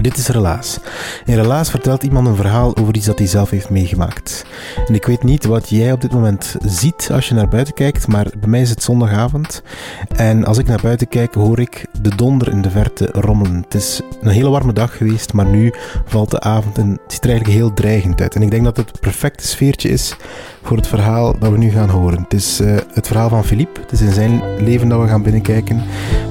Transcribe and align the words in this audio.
Dit 0.00 0.16
is 0.16 0.28
Relaas. 0.28 0.78
In 1.24 1.34
Relaas 1.34 1.70
vertelt 1.70 2.02
iemand 2.02 2.26
een 2.26 2.36
verhaal 2.36 2.76
over 2.76 2.94
iets 2.96 3.06
dat 3.06 3.18
hij 3.18 3.26
zelf 3.26 3.50
heeft 3.50 3.70
meegemaakt. 3.70 4.44
En 4.86 4.94
ik 4.94 5.06
weet 5.06 5.22
niet 5.22 5.44
wat 5.44 5.68
jij 5.68 5.92
op 5.92 6.00
dit 6.00 6.12
moment 6.12 6.56
ziet 6.64 7.08
als 7.12 7.28
je 7.28 7.34
naar 7.34 7.48
buiten 7.48 7.74
kijkt, 7.74 8.06
maar 8.06 8.26
bij 8.38 8.48
mij 8.48 8.60
is 8.60 8.70
het 8.70 8.82
zondagavond. 8.82 9.62
En 10.16 10.44
als 10.44 10.58
ik 10.58 10.66
naar 10.66 10.80
buiten 10.82 11.08
kijk, 11.08 11.34
hoor 11.34 11.58
ik 11.58 11.86
de 12.00 12.14
donder 12.16 12.48
in 12.48 12.62
de 12.62 12.70
verte 12.70 13.08
rommelen. 13.12 13.62
Het 13.62 13.74
is 13.74 14.00
een 14.20 14.30
hele 14.30 14.48
warme 14.48 14.72
dag 14.72 14.96
geweest, 14.96 15.32
maar 15.32 15.46
nu 15.46 15.72
valt 16.04 16.30
de 16.30 16.40
avond 16.40 16.78
en 16.78 16.90
het 16.90 17.12
ziet 17.12 17.24
er 17.24 17.30
eigenlijk 17.30 17.58
heel 17.58 17.74
dreigend 17.74 18.20
uit. 18.20 18.34
En 18.34 18.42
ik 18.42 18.50
denk 18.50 18.64
dat 18.64 18.76
het 18.76 18.88
het 18.88 19.00
perfecte 19.00 19.46
sfeertje 19.46 19.88
is 19.88 20.16
voor 20.62 20.76
het 20.76 20.86
verhaal 20.86 21.38
dat 21.38 21.50
we 21.50 21.58
nu 21.58 21.70
gaan 21.70 21.88
horen. 21.88 22.22
Het 22.22 22.34
is 22.34 22.60
uh, 22.60 22.76
het 22.92 23.06
verhaal 23.06 23.28
van 23.28 23.44
Philippe. 23.44 23.80
Het 23.80 23.92
is 23.92 24.00
in 24.00 24.12
zijn 24.12 24.42
leven 24.58 24.88
dat 24.88 25.00
we 25.00 25.08
gaan 25.08 25.22
binnenkijken. 25.22 25.82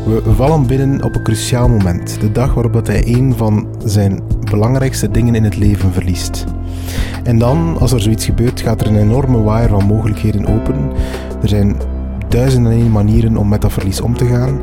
We 0.06 0.34
vallen 0.36 0.66
binnen 0.66 1.04
op 1.04 1.16
een 1.16 1.24
cruciaal 1.24 1.70
moment. 1.70 2.20
De 2.20 2.32
dag 2.32 2.54
waarop 2.54 2.74
dat 2.74 2.88
hij 2.88 3.08
een 3.08 3.34
van 3.36 3.68
zijn 3.86 4.22
belangrijkste 4.50 5.12
dingen 5.12 5.36
in 5.36 5.44
het 5.44 5.58
leven 5.58 5.94
verliest. 5.94 6.46
En 7.24 7.40
dan, 7.40 7.78
als 7.80 7.92
er 7.92 8.02
zoiets 8.02 8.26
gebeurt, 8.26 8.62
gaat 8.62 8.82
er 8.82 8.88
een 8.88 9.00
enorme 9.00 9.42
waaier 9.42 9.70
van 9.70 9.86
mogelijkheden 9.86 10.46
open. 10.46 10.92
Er 11.42 11.50
zijn 11.50 11.76
duizenden 12.30 12.92
manieren 12.92 13.38
om 13.38 13.48
met 13.48 13.62
dat 13.62 13.74
verlies 13.74 14.02
om 14.02 14.18
te 14.18 14.26
gaan. 14.26 14.60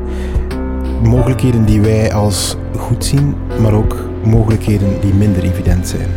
Mogelijkheden 1.04 1.64
die 1.64 1.80
wij 1.80 2.12
als 2.12 2.56
goed 2.76 3.04
zien, 3.04 3.46
maar 3.60 3.74
ook 3.74 4.08
mogelijkheden 4.24 5.00
die 5.00 5.14
minder 5.14 5.44
evident 5.44 5.88
zijn. 5.88 6.10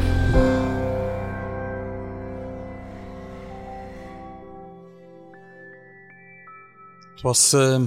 Het 7.12 7.22
was 7.22 7.54
uh, 7.54 7.82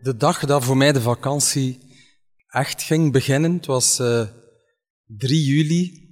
de 0.00 0.16
dag 0.16 0.38
dat 0.38 0.64
voor 0.64 0.76
mij 0.76 0.92
de 0.92 1.00
vakantie 1.00 1.78
echt 2.48 2.82
ging 2.82 3.12
beginnen. 3.12 3.52
Het 3.52 3.66
was 3.66 4.00
uh, 4.00 4.20
eh, 4.20 4.28
3 5.06 5.44
juli 5.44 6.06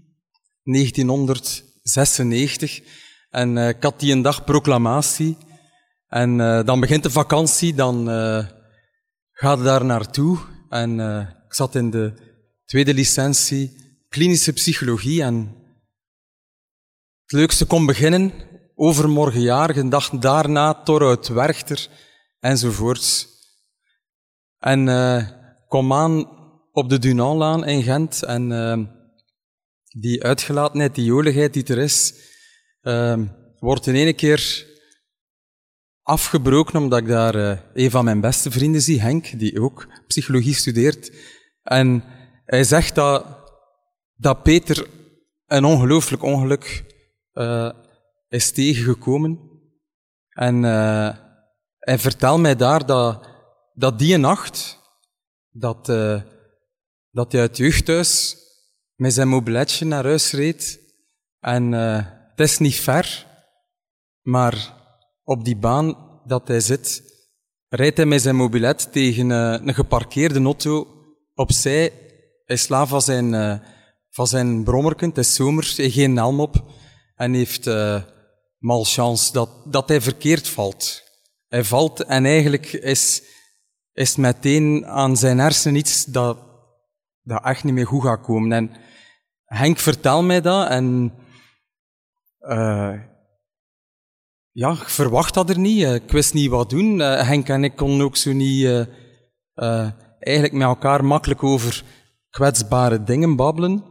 1996 0.62 2.80
en 3.30 3.56
uh, 3.56 3.68
ik 3.68 3.82
had 3.82 4.00
die 4.00 4.12
een 4.12 4.22
dag 4.22 4.44
proclamatie. 4.44 5.36
En 6.08 6.38
uh, 6.38 6.64
dan 6.64 6.80
begint 6.80 7.02
de 7.02 7.10
vakantie, 7.10 7.74
dan 7.74 8.08
ga 9.38 9.52
je 9.52 9.62
daar 9.62 9.84
naartoe. 9.84 10.38
En 10.68 11.00
ik 11.46 11.54
zat 11.54 11.74
in 11.74 11.90
de 11.90 12.12
tweede 12.64 12.94
licentie 12.94 13.86
klinische 14.08 14.52
psychologie 14.52 15.22
en 15.22 15.34
het 17.22 17.32
leukste 17.32 17.66
kon 17.66 17.86
beginnen, 17.86 18.32
overmorgenjaar, 18.74 19.76
een 19.76 19.88
dag 19.88 20.08
daarna, 20.08 20.82
Torhout 20.82 21.28
Werchter 21.28 21.88
enzovoorts. 22.40 23.28
En 24.58 24.86
uh, 24.86 25.28
kom 25.68 25.92
aan 25.92 26.28
op 26.72 26.88
de 26.88 26.98
Dunanlaan 26.98 27.66
in 27.66 27.82
Gent 27.82 28.22
en 28.22 28.50
uh, 28.50 28.78
die 30.00 30.22
uitgelatenheid, 30.22 30.94
die 30.94 31.04
joligheid 31.04 31.52
die 31.52 31.64
er 31.64 31.78
is, 31.78 32.14
uh, 32.82 33.20
wordt 33.58 33.86
in 33.86 33.94
één 33.94 34.14
keer 34.14 34.66
afgebroken 36.06 36.80
omdat 36.80 36.98
ik 36.98 37.06
daar 37.06 37.34
uh, 37.34 37.58
een 37.74 37.90
van 37.90 38.04
mijn 38.04 38.20
beste 38.20 38.50
vrienden 38.50 38.80
zie, 38.80 39.00
Henk, 39.00 39.38
die 39.38 39.60
ook 39.60 39.86
psychologie 40.06 40.54
studeert. 40.54 41.12
En 41.62 42.04
hij 42.44 42.64
zegt 42.64 42.94
dat, 42.94 43.26
dat 44.14 44.42
Peter 44.42 44.86
een 45.46 45.64
ongelooflijk 45.64 46.22
ongeluk 46.22 46.84
uh, 47.32 47.72
is 48.28 48.50
tegengekomen. 48.50 49.38
En 50.28 50.62
uh, 50.62 51.16
hij 51.78 51.98
vertelt 51.98 52.40
mij 52.40 52.56
daar 52.56 52.86
dat, 52.86 53.28
dat 53.74 53.98
die 53.98 54.16
nacht, 54.16 54.78
dat, 55.50 55.86
dat 57.10 57.32
hij 57.32 57.40
uit 57.40 57.56
jeugdhuis 57.56 58.36
met 58.94 59.12
zijn 59.12 59.28
mobiletje 59.28 59.84
naar 59.84 60.04
huis 60.04 60.32
reed. 60.32 60.80
En 61.40 61.72
het 61.72 62.40
is 62.40 62.58
niet 62.58 62.80
ver, 62.80 63.26
maar 64.22 64.75
op 65.26 65.44
die 65.44 65.56
baan 65.56 65.96
dat 66.24 66.48
hij 66.48 66.60
zit, 66.60 67.02
rijdt 67.68 67.96
hij 67.96 68.06
met 68.06 68.22
zijn 68.22 68.36
mobilet 68.36 68.92
tegen 68.92 69.30
uh, 69.30 69.58
een 69.62 69.74
geparkeerde 69.74 70.42
auto 70.42 70.86
opzij. 71.34 71.92
Hij 72.44 72.56
slaat 72.56 72.88
van 72.88 73.02
zijn, 73.02 73.32
uh, 73.32 73.58
van 74.10 74.26
zijn 74.26 74.64
brommerken, 74.64 75.08
het 75.08 75.18
is 75.18 75.34
heeft 75.34 75.92
geen 75.92 76.16
helm 76.16 76.40
op 76.40 76.64
en 77.14 77.32
heeft 77.32 77.66
uh, 77.66 78.02
malchance 78.58 79.32
dat, 79.32 79.50
dat 79.64 79.88
hij 79.88 80.00
verkeerd 80.00 80.48
valt. 80.48 81.02
Hij 81.48 81.64
valt 81.64 82.04
en 82.04 82.24
eigenlijk 82.24 82.72
is, 82.72 83.22
is 83.92 84.16
meteen 84.16 84.86
aan 84.86 85.16
zijn 85.16 85.38
hersenen 85.38 85.76
iets 85.76 86.04
dat, 86.04 86.38
dat 87.22 87.44
echt 87.44 87.64
niet 87.64 87.74
meer 87.74 87.86
goed 87.86 88.02
gaat 88.02 88.22
komen. 88.22 88.52
En 88.52 88.70
Henk 89.44 89.78
vertelt 89.78 90.24
mij 90.24 90.40
dat 90.40 90.68
en 90.68 91.12
ja, 94.56 94.70
ik 94.70 94.88
verwacht 94.88 95.34
dat 95.34 95.50
er 95.50 95.58
niet. 95.58 95.82
Ik 95.82 96.10
wist 96.10 96.34
niet 96.34 96.50
wat 96.50 96.70
doen. 96.70 96.98
Uh, 96.98 97.28
Henk 97.28 97.48
en 97.48 97.64
ik 97.64 97.76
konden 97.76 98.06
ook 98.06 98.16
zo 98.16 98.32
niet 98.32 98.64
uh, 98.64 99.90
eigenlijk 100.18 100.52
met 100.52 100.62
elkaar 100.62 101.04
makkelijk 101.04 101.42
over 101.42 101.84
kwetsbare 102.30 103.02
dingen 103.02 103.36
babbelen. 103.36 103.84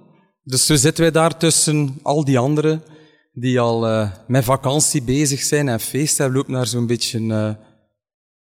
Dus 0.44 0.66
zo 0.66 0.76
zitten 0.76 1.03
wij 1.03 1.12
daar 1.12 1.38
tussen 1.38 2.00
al 2.02 2.24
die 2.26 2.40
anderen 2.40 2.84
die 3.31 3.59
al 3.59 4.09
met 4.28 4.44
vakantie 4.44 5.03
bezig 5.03 5.42
zijn 5.42 5.70
en 5.70 5.80
feest 5.80 6.18
hebben, 6.18 6.38
loopt 6.38 6.52
daar 6.52 6.68
zo'n 6.68 6.88
beetje 6.88 7.58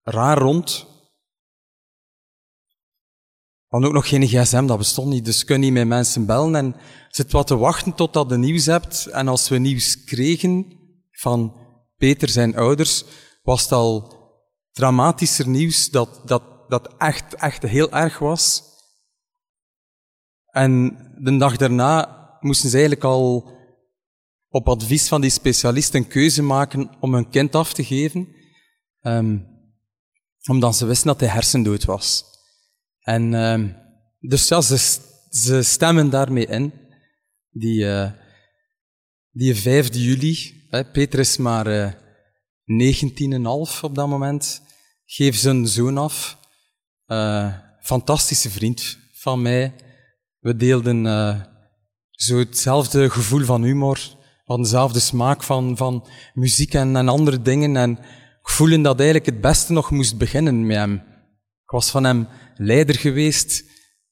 raar 0.02 0.38
rond. 0.38 0.86
Hadden 3.66 3.88
ook 3.88 3.94
nog 3.94 4.08
geen 4.08 4.26
gsm, 4.26 4.66
dat 4.66 4.78
bestond 4.78 5.08
niet, 5.08 5.24
dus 5.24 5.44
kun 5.44 5.56
je 5.56 5.62
niet 5.62 5.72
met 5.72 5.86
mensen 5.86 6.26
bellen 6.26 6.54
en 6.54 6.76
zit 7.08 7.32
wat 7.32 7.46
te 7.46 7.56
wachten 7.56 7.94
totdat 7.94 8.30
je 8.30 8.36
nieuws 8.36 8.66
hebt. 8.66 9.06
En 9.06 9.28
als 9.28 9.48
we 9.48 9.58
nieuws 9.58 10.04
kregen 10.04 10.66
van 11.10 11.65
Peter 11.96 12.28
zijn 12.28 12.56
ouders, 12.56 13.04
was 13.42 13.62
het 13.62 13.72
al 13.72 14.14
dramatischer 14.72 15.48
nieuws 15.48 15.90
dat, 15.90 16.20
dat, 16.24 16.68
dat 16.68 16.94
echt, 16.98 17.34
echt 17.34 17.62
heel 17.62 17.92
erg 17.92 18.18
was. 18.18 18.62
En 20.46 20.96
de 21.18 21.36
dag 21.36 21.56
daarna 21.56 22.16
moesten 22.40 22.68
ze 22.68 22.76
eigenlijk 22.76 23.04
al 23.04 23.54
op 24.48 24.68
advies 24.68 25.08
van 25.08 25.20
die 25.20 25.30
specialist 25.30 25.94
een 25.94 26.08
keuze 26.08 26.42
maken 26.42 26.90
om 27.00 27.14
hun 27.14 27.30
kind 27.30 27.54
af 27.54 27.72
te 27.72 27.84
geven, 27.84 28.28
um, 29.02 29.46
omdat 30.48 30.76
ze 30.76 30.86
wisten 30.86 31.06
dat 31.06 31.20
hij 31.20 31.28
hersendood 31.28 31.84
was. 31.84 32.24
En 33.00 33.34
um, 33.34 33.76
dus 34.20 34.48
ja, 34.48 34.60
ze, 34.60 35.00
ze 35.30 35.62
stemmen 35.62 36.10
daarmee 36.10 36.46
in. 36.46 36.72
Die, 37.50 37.84
uh, 37.84 38.10
die 39.36 39.54
5 39.54 39.94
juli, 39.94 40.64
hè, 40.68 40.84
Peter 40.84 41.18
is 41.18 41.36
maar 41.36 41.66
uh, 41.66 41.84
eh, 41.84 43.02
19,5 43.74 43.80
op 43.80 43.94
dat 43.94 44.08
moment, 44.08 44.62
geeft 45.04 45.40
zijn 45.40 45.66
zoon 45.66 45.98
af. 45.98 46.38
Uh, 47.06 47.52
fantastische 47.80 48.50
vriend 48.50 48.98
van 49.12 49.42
mij. 49.42 49.74
We 50.40 50.56
deelden 50.56 51.04
uh, 51.04 51.40
zo 52.10 52.38
hetzelfde 52.38 53.10
gevoel 53.10 53.44
van 53.44 53.62
humor 53.62 54.00
hadden 54.44 54.64
dezelfde 54.64 55.00
smaak 55.00 55.42
van, 55.42 55.76
van 55.76 56.06
muziek 56.34 56.74
en, 56.74 56.96
en 56.96 57.08
andere 57.08 57.42
dingen. 57.42 57.76
En 57.76 57.90
ik 58.40 58.48
voelde 58.48 58.80
dat 58.80 58.96
eigenlijk 58.96 59.26
het 59.26 59.40
beste 59.40 59.72
nog 59.72 59.90
moest 59.90 60.18
beginnen 60.18 60.66
met 60.66 60.76
hem. 60.76 60.94
Ik 61.62 61.70
was 61.70 61.90
van 61.90 62.04
hem 62.04 62.28
leider 62.54 62.94
geweest. 62.94 63.64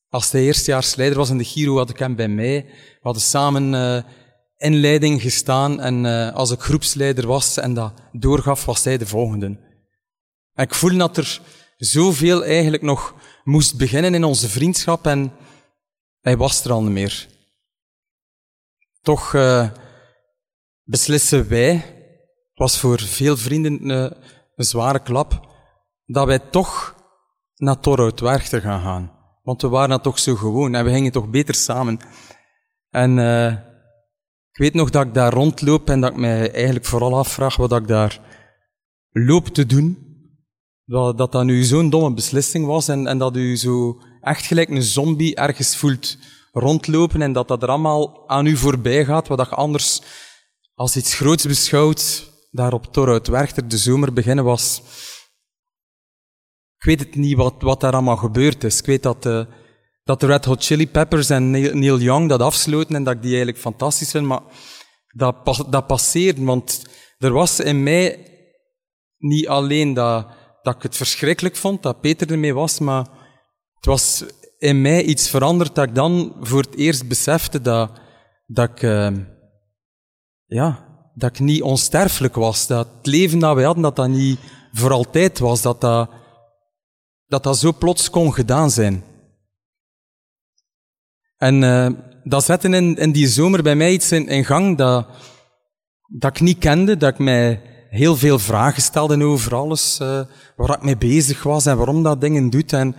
Als 0.09 0.31
hij 0.31 0.43
eerstejaarsleider 0.43 1.19
was 1.19 1.31
in 1.31 1.39
de 1.39 1.45
Giro, 1.45 1.77
had 1.77 1.91
ik 1.91 1.99
hem 1.99 2.17
bij 2.17 2.29
mij. 2.29 2.65
We 2.67 2.99
hadden 3.01 3.23
samen 3.23 3.75
inleiding 4.65 5.23
gestaan. 5.23 5.81
En 5.81 6.05
uh, 6.05 6.33
als 6.33 6.51
ik 6.51 6.61
groepsleider 6.61 7.27
was 7.27 7.57
en 7.57 7.75
dat 7.75 7.93
doorgaf, 8.13 8.65
was 8.65 8.85
hij 8.85 8.99
de 8.99 9.07
volgende. 9.07 9.47
En 10.53 10.65
ik 10.65 10.75
voel 10.75 10.99
dat 10.99 11.17
er 11.17 11.41
zoveel 11.77 12.45
eigenlijk 12.45 12.83
nog 12.83 13.15
moest 13.45 13.77
beginnen 13.77 14.15
in 14.15 14.25
onze 14.25 14.49
vriendschap 14.49 15.07
en 15.07 15.33
hij 16.21 16.37
was 16.37 16.65
er 16.65 16.73
al 16.73 16.83
niet 16.83 16.93
meer. 16.93 17.29
Toch 19.03 19.33
uh, 19.33 19.69
beslissen 20.83 21.49
wij, 21.49 21.73
het 21.73 22.59
was 22.59 22.79
voor 22.79 23.01
veel 23.01 23.37
vrienden 23.37 23.91
een, 23.91 24.17
een 24.57 24.65
zware 24.65 25.03
klap, 25.03 25.49
dat 26.05 26.27
wij 26.27 26.39
toch 26.39 26.95
naar 27.57 27.81
Torhout 27.81 28.21
Werchter 28.21 28.61
gaan 28.61 28.83
gaan. 28.83 29.13
Want 29.43 29.63
we 29.63 29.69
waren 29.69 29.89
dat 29.89 30.03
toch 30.03 30.19
zo 30.19 30.35
gewoon 30.35 30.75
en 30.75 30.85
we 30.85 30.91
gingen 30.91 31.13
toch 31.13 31.29
beter 31.29 31.55
samen. 31.55 31.99
En 32.91 33.19
ik 34.55 34.61
weet 34.61 34.75
nog 34.75 34.91
dat 34.91 35.07
ik 35.07 35.15
daar 35.15 35.33
rondloop 35.33 35.89
en 35.89 36.01
dat 36.01 36.11
ik 36.11 36.17
mij 36.17 36.53
eigenlijk 36.53 36.85
vooral 36.85 37.19
afvraag 37.19 37.57
wat 37.57 37.73
ik 37.73 37.87
daar 37.87 38.21
loop 39.11 39.49
te 39.49 39.67
doen. 39.67 39.99
Dat 40.85 41.19
dat, 41.19 41.45
nu 41.45 41.63
zo'n 41.63 41.91
domme 41.91 42.15
beslissing 42.15 42.67
was 42.67 42.89
en, 42.89 43.07
en 43.07 43.19
dat 43.19 43.37
u 43.37 43.57
zo 43.57 44.01
echt 44.21 44.47
gelijk 44.47 44.69
een 44.69 44.83
zombie 44.83 45.35
ergens 45.35 45.77
voelt 45.77 46.19
rondlopen 46.53 47.23
en 47.23 47.33
dat 47.33 47.49
dat 47.49 47.63
er 47.63 47.69
allemaal 47.69 48.29
aan 48.29 48.47
u 48.47 48.57
voorbij 48.57 49.05
gaat, 49.05 49.29
wat 49.29 49.39
je 49.39 49.55
anders 49.55 50.03
als 50.75 50.97
iets 50.97 51.15
groots 51.15 51.47
beschouwt, 51.47 52.33
daar 52.51 52.73
op 52.73 52.93
Torhout 52.93 53.27
Werchter 53.27 53.69
de 53.69 53.79
zomer 53.79 54.13
beginnen 54.13 54.45
was. 54.45 54.83
Ik 56.77 56.85
weet 56.85 57.01
het 57.01 57.15
niet 57.15 57.37
wat, 57.37 57.55
wat 57.59 57.81
daar 57.81 57.93
allemaal 57.93 58.17
gebeurd 58.17 58.65
is. 58.65 58.79
Ik 58.79 58.87
weet 58.87 59.03
dat, 59.03 59.27
uh, 59.27 59.45
dat 60.05 60.21
de 60.21 60.27
Red 60.27 60.45
Hot 60.45 60.65
Chili 60.65 60.89
Peppers 60.89 61.31
en 61.31 61.51
Neil 61.51 61.99
Young 61.99 62.29
dat 62.29 62.41
afsloten 62.41 62.95
en 62.95 63.05
dat 63.05 63.15
ik 63.15 63.21
die 63.21 63.31
eigenlijk 63.31 63.59
fantastisch 63.59 64.11
vind, 64.11 64.27
maar 64.27 64.43
dat, 65.07 65.67
dat 65.71 65.87
passeerde, 65.87 66.45
want 66.45 66.83
er 67.19 67.33
was 67.33 67.61
in 67.61 67.83
mij 67.83 68.29
niet 69.19 69.49
alleen 69.49 69.95
dat, 69.95 70.27
dat 70.63 70.75
ik 70.75 70.83
het 70.83 70.97
verschrikkelijk 70.97 71.57
vond, 71.57 71.83
dat 71.83 72.01
Peter 72.01 72.31
ermee 72.31 72.55
was, 72.55 72.79
maar 72.79 73.07
het 73.75 73.87
was 73.87 74.25
in 74.59 74.81
mij 74.81 75.03
iets 75.03 75.29
veranderd 75.29 75.75
dat 75.75 75.89
ik 75.89 75.95
dan 75.95 76.37
voor 76.41 76.61
het 76.61 76.77
eerst 76.77 77.09
besefte 77.09 77.61
dat, 77.61 77.91
dat 78.47 78.71
ik, 78.71 78.83
uh, 78.83 79.11
ja, 80.45 80.85
dat 81.15 81.31
ik 81.31 81.39
niet 81.39 81.63
onsterfelijk 81.63 82.35
was. 82.35 82.67
Dat 82.67 82.89
het 82.97 83.07
leven 83.07 83.39
dat 83.39 83.55
wij 83.55 83.65
hadden, 83.65 83.83
dat 83.83 83.97
dat 83.97 84.09
niet 84.09 84.39
voor 84.73 84.93
altijd 84.93 85.39
was. 85.39 85.63
Dat 85.63 85.81
dat, 85.81 86.11
dat, 87.27 87.43
dat 87.43 87.59
zo 87.59 87.73
plots 87.73 88.11
kon 88.11 88.35
gedaan 88.35 88.71
zijn. 88.71 89.05
En 91.37 91.63
uh, 91.63 91.87
dat 92.25 92.45
zette 92.45 92.69
in, 92.69 92.97
in 92.97 93.13
die 93.13 93.29
zomer 93.29 93.63
bij 93.63 93.77
mij 93.77 93.93
iets 93.93 94.13
in, 94.13 94.45
gang 94.45 94.79
dat, 94.79 95.07
dat 96.19 96.31
ik 96.31 96.41
niet 96.41 96.59
kende, 96.59 96.97
dat 96.97 97.13
ik 97.13 97.19
mij 97.19 97.61
heel 97.89 98.17
veel 98.17 98.39
vragen 98.39 98.83
stelde 98.83 99.25
over 99.25 99.55
alles, 99.55 99.99
uh, 100.03 100.21
waar 100.57 100.77
ik 100.77 100.83
mee 100.83 100.97
bezig 100.97 101.43
was 101.43 101.67
en 101.67 101.77
waarom 101.77 102.03
dat 102.03 102.21
dingen 102.21 102.51
doet. 102.51 102.73
En 102.73 102.97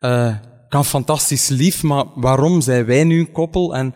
uh, 0.00 0.34
ik 0.66 0.72
had 0.72 0.86
fantastisch 0.86 1.48
lief, 1.48 1.82
maar 1.82 2.04
waarom 2.14 2.60
zijn 2.60 2.84
wij 2.84 3.04
nu 3.04 3.18
een 3.18 3.32
koppel? 3.32 3.74
En 3.74 3.86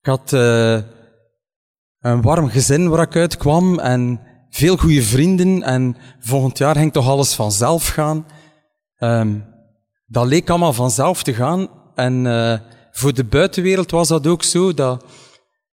ik 0.00 0.06
had 0.06 0.32
uh, 0.32 0.78
een 2.00 2.22
warm 2.22 2.48
gezin 2.48 2.88
waar 2.88 3.06
ik 3.06 3.16
uitkwam 3.16 3.78
en 3.78 4.20
veel 4.50 4.76
goede 4.76 5.02
vrienden 5.02 5.62
en 5.62 5.96
volgend 6.20 6.58
jaar 6.58 6.76
ging 6.76 6.92
toch 6.92 7.08
alles 7.08 7.34
vanzelf 7.34 7.86
gaan. 7.86 8.26
Um, 8.98 9.44
dat 10.06 10.26
leek 10.26 10.50
allemaal 10.50 10.72
vanzelf 10.72 11.22
te 11.22 11.34
gaan 11.34 11.68
en 11.94 12.24
uh, 12.24 12.58
voor 12.98 13.14
de 13.14 13.24
buitenwereld 13.24 13.90
was 13.90 14.08
dat 14.08 14.26
ook 14.26 14.42
zo, 14.42 14.74
dat 14.74 15.04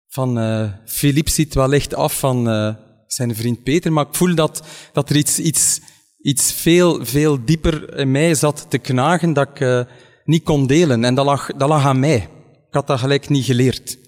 van 0.08 0.38
uh, 0.38 0.72
Philippe 0.84 1.30
ziet 1.30 1.54
wellicht 1.54 1.94
af 1.94 2.18
van 2.18 2.48
uh, 2.48 2.74
zijn 3.06 3.34
vriend 3.34 3.62
Peter, 3.62 3.92
maar 3.92 4.06
ik 4.06 4.14
voel 4.14 4.34
dat, 4.34 4.62
dat 4.92 5.10
er 5.10 5.16
iets, 5.16 5.38
iets, 5.38 5.80
iets 6.18 6.52
veel, 6.52 7.04
veel 7.04 7.44
dieper 7.44 7.98
in 7.98 8.10
mij 8.10 8.34
zat 8.34 8.66
te 8.68 8.78
knagen 8.78 9.32
dat 9.32 9.48
ik 9.48 9.60
uh, 9.60 9.80
niet 10.24 10.44
kon 10.44 10.66
delen. 10.66 11.04
En 11.04 11.14
dat 11.14 11.24
lag, 11.24 11.46
dat 11.56 11.68
lag 11.68 11.84
aan 11.84 12.00
mij. 12.00 12.28
Ik 12.68 12.74
had 12.74 12.86
dat 12.86 12.98
gelijk 12.98 13.28
niet 13.28 13.44
geleerd. 13.44 13.98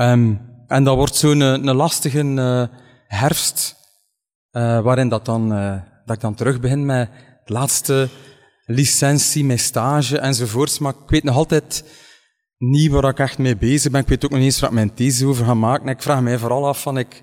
Um, 0.00 0.40
en 0.66 0.84
dat 0.84 0.96
wordt 0.96 1.16
zo'n 1.16 1.40
een, 1.40 1.66
een 1.66 1.76
lastige 1.76 2.22
uh, 2.22 2.64
herfst, 3.06 3.76
waarin 4.50 5.08
dat, 5.08 5.24
dan, 5.24 5.48
dat 6.04 6.16
ik 6.16 6.20
dan 6.20 6.34
terug 6.34 6.60
begin 6.60 6.86
met 6.86 7.10
de 7.44 7.52
laatste 7.52 8.08
licentie, 8.66 9.44
mijn 9.44 9.58
stage 9.58 10.18
enzovoorts. 10.18 10.78
Maar 10.78 10.92
ik 10.92 11.10
weet 11.10 11.22
nog 11.22 11.36
altijd 11.36 11.84
niet 12.58 12.90
waar 12.90 13.04
ik 13.04 13.18
echt 13.18 13.38
mee 13.38 13.56
bezig 13.56 13.92
ben. 13.92 14.00
Ik 14.00 14.08
weet 14.08 14.24
ook 14.24 14.30
nog 14.30 14.38
niet 14.38 14.48
eens 14.48 14.60
wat 14.60 14.70
mijn 14.70 14.94
thesis 14.94 15.26
over 15.26 15.44
ga 15.44 15.54
maken. 15.54 15.88
Ik 15.88 16.02
vraag 16.02 16.20
mij 16.20 16.38
vooral 16.38 16.66
af 16.66 16.82
van, 16.82 16.98
ik, 16.98 17.22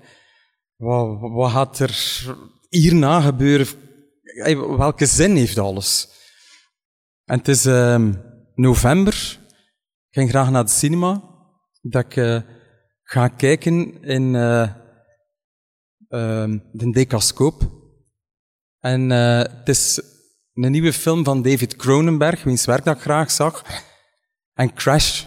wat, 0.76 1.18
wat 1.20 1.50
gaat 1.50 1.78
er 1.78 2.24
hierna 2.68 3.20
gebeuren? 3.20 3.66
Welke 4.76 5.06
zin 5.06 5.36
heeft 5.36 5.58
alles? 5.58 6.08
En 7.24 7.38
het 7.38 7.48
is 7.48 7.66
uh, 7.66 8.08
november. 8.54 9.38
Ik 10.08 10.20
ging 10.20 10.30
graag 10.30 10.50
naar 10.50 10.64
de 10.64 10.70
cinema. 10.70 11.22
Dat 11.82 12.04
ik 12.04 12.16
uh, 12.16 12.40
ga 13.02 13.28
kijken 13.28 14.02
in 14.02 14.34
uh, 14.34 14.68
uh, 16.08 16.58
de 16.72 16.90
Decascoop. 16.90 17.70
En 18.80 19.10
uh, 19.10 19.38
het 19.38 19.68
is 19.68 20.00
een 20.54 20.70
nieuwe 20.70 20.92
film 20.92 21.24
van 21.24 21.42
David 21.42 21.76
Cronenberg, 21.76 22.42
wiens 22.42 22.64
werk 22.64 22.84
dat 22.84 22.96
ik 22.96 23.02
graag 23.02 23.30
zag. 23.30 23.64
En 24.54 24.74
Crash 24.74 25.24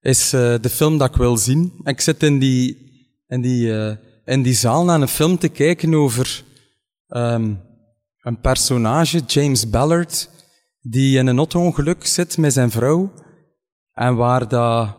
is 0.00 0.34
uh, 0.34 0.54
de 0.60 0.70
film 0.70 0.98
dat 0.98 1.08
ik 1.08 1.16
wil 1.16 1.36
zien. 1.36 1.72
En 1.82 1.92
ik 1.92 2.00
zit 2.00 2.22
in 2.22 2.38
die, 2.38 2.78
in 3.26 3.40
die, 3.40 3.66
uh, 3.66 3.94
in 4.24 4.42
die 4.42 4.54
zaal 4.54 4.84
naar 4.84 5.00
een 5.00 5.08
film 5.08 5.38
te 5.38 5.48
kijken 5.48 5.94
over 5.94 6.44
um, 7.08 7.62
een 8.20 8.40
personage, 8.40 9.18
James 9.18 9.70
Ballard, 9.70 10.30
die 10.80 11.18
in 11.18 11.26
een 11.26 11.38
auto-ongeluk 11.38 12.06
zit 12.06 12.38
met 12.38 12.52
zijn 12.52 12.70
vrouw. 12.70 13.12
En 13.92 14.14
waar 14.16 14.48
dat, 14.48 14.96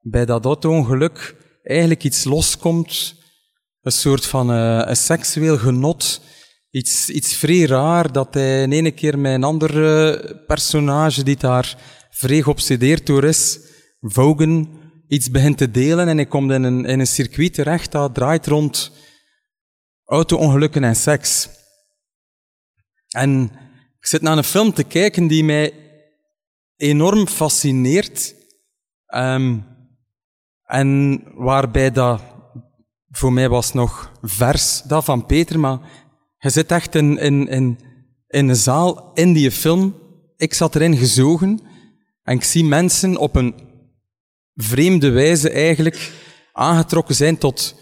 bij 0.00 0.24
dat 0.24 0.44
auto-ongeluk 0.44 1.36
eigenlijk 1.62 2.04
iets 2.04 2.24
loskomt, 2.24 3.14
een 3.80 3.92
soort 3.92 4.26
van 4.26 4.50
uh, 4.50 4.82
een 4.84 4.96
seksueel 4.96 5.58
genot, 5.58 6.20
iets, 6.72 7.10
iets 7.10 7.34
vrij 7.36 7.66
raar, 7.66 8.12
dat 8.12 8.34
hij 8.34 8.62
in 8.62 8.72
ene 8.72 8.90
keer 8.90 9.18
met 9.18 9.34
een 9.34 9.44
ander 9.44 9.72
personage 10.46 11.22
die 11.22 11.36
daar 11.36 11.76
vrij 12.10 12.42
geobsedeerd 12.42 13.06
door 13.06 13.24
is, 13.24 13.58
Vogan, 14.00 14.80
iets 15.08 15.30
begint 15.30 15.58
te 15.58 15.70
delen 15.70 16.08
en 16.08 16.16
hij 16.16 16.26
komt 16.26 16.50
in 16.50 16.62
een, 16.62 16.84
in 16.84 17.00
een 17.00 17.06
circuit 17.06 17.54
terecht 17.54 17.92
dat 17.92 18.14
draait 18.14 18.46
rond 18.46 18.92
auto-ongelukken 20.04 20.84
en 20.84 20.96
seks. 20.96 21.48
En 23.08 23.42
ik 23.98 24.06
zit 24.06 24.22
naar 24.22 24.36
een 24.36 24.44
film 24.44 24.72
te 24.72 24.84
kijken 24.84 25.26
die 25.26 25.44
mij 25.44 25.72
enorm 26.76 27.26
fascineert. 27.26 28.34
Um, 29.14 29.66
en 30.62 31.22
waarbij 31.34 31.90
dat 31.90 32.22
voor 33.10 33.32
mij 33.32 33.48
was 33.48 33.72
nog 33.72 34.12
vers, 34.22 34.82
dat 34.82 35.04
van 35.04 35.26
Peter, 35.26 35.60
maar 35.60 35.78
je 36.42 36.50
zit 36.50 36.70
echt 36.70 36.94
in, 36.94 37.18
in, 37.18 37.48
in, 37.48 37.78
in 38.28 38.48
een 38.48 38.56
zaal 38.56 39.10
in 39.14 39.32
die 39.32 39.50
film. 39.50 39.94
Ik 40.36 40.54
zat 40.54 40.74
erin 40.74 40.96
gezogen 40.96 41.60
en 42.22 42.36
ik 42.36 42.44
zie 42.44 42.64
mensen 42.64 43.16
op 43.16 43.36
een 43.36 43.54
vreemde 44.54 45.10
wijze 45.10 45.50
eigenlijk 45.50 46.12
aangetrokken 46.52 47.14
zijn 47.14 47.38
tot, 47.38 47.74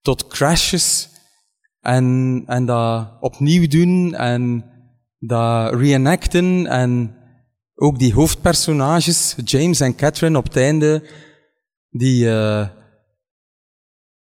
tot 0.00 0.26
crashes 0.26 1.08
en, 1.80 2.42
en 2.46 2.66
dat 2.66 3.16
opnieuw 3.20 3.66
doen 3.66 4.14
en 4.14 4.64
dat 5.18 5.74
reenacten 5.74 6.66
en 6.66 7.16
ook 7.74 7.98
die 7.98 8.14
hoofdpersonages, 8.14 9.34
James 9.44 9.80
en 9.80 9.94
Catherine 9.94 10.38
op 10.38 10.44
het 10.44 10.56
einde, 10.56 11.08
die 11.90 12.24
uh, 12.24 12.68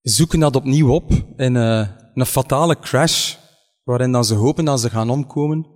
zoeken 0.01 0.39
dat 0.39 0.55
opnieuw 0.55 0.89
op 0.89 1.11
in 1.35 1.55
uh, 1.55 1.87
een 2.13 2.25
fatale 2.25 2.79
crash, 2.79 3.35
waarin 3.89 4.11
dan 4.11 4.25
ze 4.25 4.33
hopen 4.33 4.65
dat 4.65 4.79
ze 4.79 4.89
gaan 4.89 5.09
omkomen, 5.09 5.67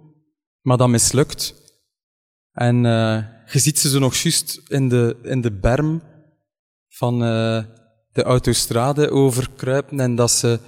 maar 0.62 0.78
dat 0.78 0.90
mislukt. 0.90 1.56
En 2.52 2.76
uh, 2.76 3.24
je 3.46 3.60
ziet 3.60 3.80
ze 3.80 4.00
nog 4.00 4.16
juist 4.16 4.62
in 4.68 4.90
de, 4.90 5.20
in 5.24 5.42
de 5.42 5.52
berm 5.52 6.02
van 6.88 7.14
uh, 7.14 7.64
de 8.12 8.24
autostrade 8.24 9.10
overkruipen 9.10 10.00
en 10.00 10.16
dat 10.16 10.32
ze 10.32 10.60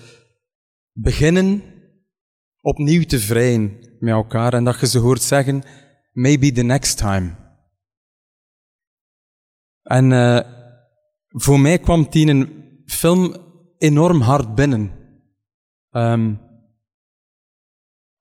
beginnen 0.92 1.64
opnieuw 2.62 3.04
te 3.04 3.20
vrijen 3.20 3.78
met 4.00 4.14
elkaar 4.14 4.54
en 4.54 4.64
dat 4.64 4.80
je 4.80 4.88
ze 4.88 5.00
hoort 5.00 5.22
zeggen, 5.22 5.64
maybe 6.12 6.52
the 6.52 6.62
next 6.64 6.98
time. 6.98 7.36
En 9.82 10.12
uh, 10.12 10.40
voor 11.28 11.60
mij 11.60 11.80
kwam 11.80 12.08
die 12.10 12.28
een 12.28 12.82
film 12.86 13.36
enorm 13.78 14.22
hard 14.22 14.56
binnen. 14.56 14.92
Um, 15.92 16.45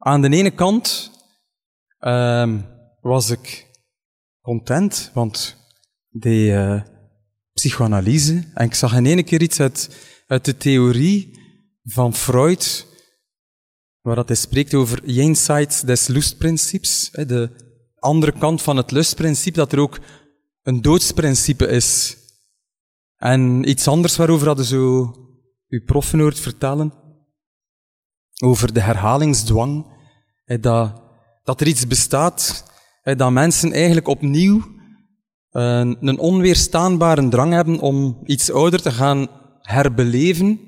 aan 0.05 0.23
de 0.23 0.29
ene 0.29 0.51
kant 0.51 1.11
um, 2.01 2.67
was 3.01 3.31
ik 3.31 3.71
content, 4.41 5.11
want 5.15 5.57
die 6.11 6.51
uh, 6.51 6.83
psychoanalyse, 7.53 8.45
en 8.55 8.65
ik 8.65 8.75
zag 8.75 8.95
in 8.95 9.07
ene 9.07 9.23
keer 9.23 9.43
iets 9.43 9.61
uit, 9.61 9.97
de 10.27 10.57
theorie 10.57 11.39
van 11.83 12.15
Freud, 12.15 12.87
waar 14.01 14.15
dat 14.15 14.29
hij 14.29 14.37
spreekt 14.37 14.75
over 14.75 15.11
jenseits 15.11 15.81
des 15.81 16.07
lustprincips, 16.07 17.11
de 17.11 17.51
andere 17.99 18.33
kant 18.33 18.63
van 18.63 18.77
het 18.77 18.91
lustprincipe, 18.91 19.57
dat 19.57 19.73
er 19.73 19.79
ook 19.79 19.99
een 20.63 20.83
doodsprincipe 20.83 21.67
is. 21.67 22.17
En 23.17 23.69
iets 23.69 23.89
anders 23.89 24.17
waarover 24.17 24.47
hadden 24.47 24.65
zo 24.65 25.15
uw 25.69 25.85
proffen 25.85 26.21
hoort 26.21 26.41
vertellen, 26.41 26.93
over 28.43 28.73
de 28.73 28.81
herhalingsdwang, 28.81 29.93
dat, 30.45 31.03
dat 31.43 31.61
er 31.61 31.67
iets 31.67 31.87
bestaat, 31.87 32.65
dat 33.03 33.31
mensen 33.31 33.73
eigenlijk 33.73 34.09
opnieuw 34.09 34.63
een, 35.51 35.97
een 36.01 36.19
onweerstaanbare 36.19 37.29
drang 37.29 37.53
hebben 37.53 37.79
om 37.79 38.21
iets 38.25 38.51
ouder 38.51 38.83
te 38.83 38.91
gaan 38.91 39.29
herbeleven 39.61 40.61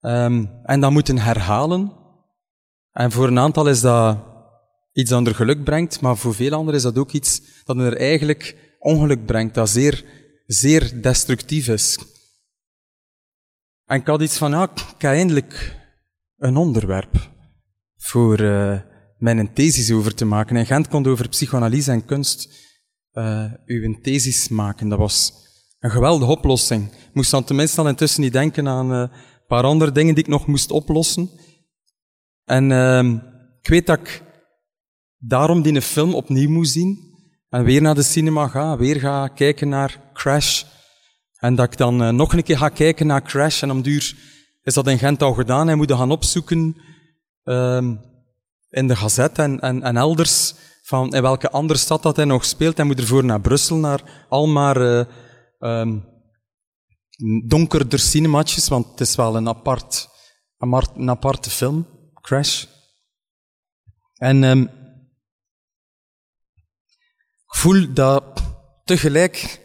um, 0.00 0.50
en 0.62 0.80
dat 0.80 0.90
moeten 0.90 1.18
herhalen. 1.18 1.92
En 2.92 3.12
voor 3.12 3.26
een 3.26 3.38
aantal 3.38 3.68
is 3.68 3.80
dat 3.80 4.18
iets 4.92 5.10
dat 5.10 5.26
er 5.26 5.34
geluk 5.34 5.64
brengt, 5.64 6.00
maar 6.00 6.16
voor 6.16 6.34
veel 6.34 6.52
anderen 6.52 6.74
is 6.74 6.82
dat 6.82 6.98
ook 6.98 7.12
iets 7.12 7.42
dat 7.64 7.76
er 7.76 7.96
eigenlijk 7.96 8.74
ongeluk 8.78 9.26
brengt, 9.26 9.54
dat 9.54 9.68
zeer, 9.68 10.04
zeer 10.46 11.02
destructief 11.02 11.68
is. 11.68 11.98
En 13.84 14.00
ik 14.00 14.06
had 14.06 14.22
iets 14.22 14.38
van, 14.38 14.50
ja, 14.50 14.62
ik 14.62 14.80
heb 14.98 15.10
eindelijk 15.10 15.76
een 16.36 16.56
onderwerp 16.56 17.34
voor 18.06 18.40
uh, 18.40 18.78
mijn 19.18 19.52
thesis 19.52 19.90
over 19.90 20.14
te 20.14 20.24
maken. 20.24 20.56
En 20.56 20.66
Gent 20.66 20.88
kon 20.88 21.06
over 21.06 21.28
psychoanalyse 21.28 21.90
en 21.90 22.04
kunst 22.04 22.48
uh, 23.12 23.52
uw 23.66 24.00
thesis 24.02 24.48
maken. 24.48 24.88
Dat 24.88 24.98
was 24.98 25.32
een 25.78 25.90
geweldige 25.90 26.30
oplossing. 26.30 26.92
Ik 26.92 27.14
moest 27.14 27.30
dan 27.30 27.44
tenminste 27.44 27.80
al 27.80 27.88
intussen 27.88 28.22
niet 28.22 28.32
denken 28.32 28.68
aan 28.68 28.92
uh, 28.92 28.98
een 28.98 29.10
paar 29.46 29.62
andere 29.62 29.92
dingen 29.92 30.14
die 30.14 30.24
ik 30.24 30.30
nog 30.30 30.46
moest 30.46 30.70
oplossen. 30.70 31.30
En 32.44 32.70
uh, 32.70 33.12
ik 33.60 33.68
weet 33.68 33.86
dat 33.86 33.98
ik 33.98 34.22
daarom 35.18 35.62
die 35.62 35.82
film 35.82 36.14
opnieuw 36.14 36.50
moest 36.50 36.72
zien. 36.72 37.04
En 37.48 37.64
weer 37.64 37.82
naar 37.82 37.94
de 37.94 38.02
cinema 38.02 38.48
ga, 38.48 38.76
weer 38.76 39.00
ga 39.00 39.28
kijken 39.28 39.68
naar 39.68 40.00
Crash. 40.12 40.62
En 41.36 41.54
dat 41.54 41.72
ik 41.72 41.78
dan 41.78 42.16
nog 42.16 42.32
een 42.32 42.42
keer 42.42 42.58
ga 42.58 42.68
kijken 42.68 43.06
naar 43.06 43.22
Crash. 43.22 43.62
En 43.62 43.70
om 43.70 43.82
duur 43.82 44.16
is 44.62 44.74
dat 44.74 44.86
in 44.86 44.98
Gent 44.98 45.22
al 45.22 45.32
gedaan. 45.32 45.66
Hij 45.66 45.76
moet 45.76 45.92
gaan 45.92 46.10
opzoeken 46.10 46.76
um, 47.48 48.00
in 48.70 48.88
de 48.88 48.96
gazet 48.96 49.38
en, 49.38 49.60
en, 49.60 49.82
en 49.82 49.96
elders 49.96 50.54
van 50.82 51.14
in 51.14 51.22
welke 51.22 51.50
andere 51.50 51.78
stad 51.78 52.02
dat 52.02 52.16
hij 52.16 52.24
nog 52.24 52.44
speelt. 52.44 52.76
Hij 52.76 52.86
moet 52.86 53.00
ervoor 53.00 53.24
naar 53.24 53.40
Brussel, 53.40 53.76
naar 53.76 54.26
al 54.28 54.46
maar 54.46 55.06
uh, 55.60 55.96
donkerder 57.46 57.98
cinematjes, 57.98 58.68
want 58.68 58.86
het 58.90 59.00
is 59.00 59.16
wel 59.16 59.36
een 59.36 59.48
apart, 59.48 60.08
een 60.58 61.10
aparte 61.10 61.50
film, 61.50 61.86
Crash. 62.20 62.64
En 64.14 64.42
um, 64.42 64.62
ik 67.46 67.54
voel 67.56 67.92
dat 67.92 68.42
tegelijk 68.84 69.60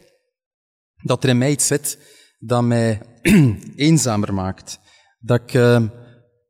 dat 1.04 1.24
er 1.24 1.30
in 1.30 1.38
mij 1.38 1.52
iets 1.52 1.68
zit 1.68 1.98
dat 2.40 2.64
mij 2.64 3.02
eenzamer 3.76 4.34
maakt. 4.34 4.80
Dat 5.20 5.42
ik 5.42 5.54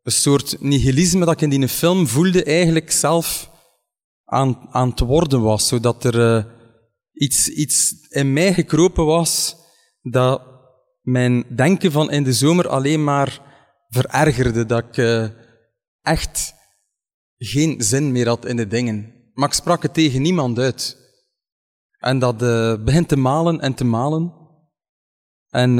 een 0.04 0.12
soort 0.12 0.62
nihilisme 0.62 1.26
dat 1.26 1.34
ik 1.34 1.42
in 1.42 1.50
die 1.50 1.68
film 1.68 2.08
voelde 2.08 2.44
eigenlijk 2.44 2.92
zelf 2.92 3.52
aan, 4.26 4.68
aan 4.70 4.90
het 4.90 5.00
worden 5.00 5.42
was, 5.42 5.68
zodat 5.68 6.04
er 6.04 6.16
uh, 6.16 6.46
iets, 7.12 7.48
iets 7.48 8.08
in 8.10 8.34
mij 8.34 8.54
gekropen 8.54 9.06
was 9.06 9.56
dat 10.02 10.42
mijn 11.02 11.46
denken 11.56 11.92
van 11.92 12.12
in 12.12 12.24
de 12.24 12.34
zomer 12.34 12.68
alleen 12.68 13.04
maar 13.04 13.42
verergerde, 13.90 14.66
dat 14.66 14.84
ik 14.84 14.98
uh, 14.98 15.28
echt 16.02 16.54
geen 17.38 17.82
zin 17.82 18.12
meer 18.12 18.28
had 18.28 18.46
in 18.46 18.56
de 18.56 18.68
dingen. 18.68 19.14
Maar 19.34 19.48
ik 19.48 19.54
sprak 19.54 19.84
het 19.84 19.94
tegen 19.94 20.22
niemand 20.22 20.60
uit. 20.60 21.00
En 21.98 22.20
dat 22.20 22.42
uh, 22.42 22.84
begint 22.84 23.08
te 23.08 23.18
malen 23.18 23.60
en 23.60 23.74
te 23.74 23.84
malen. 23.84 24.34
En 25.50 25.76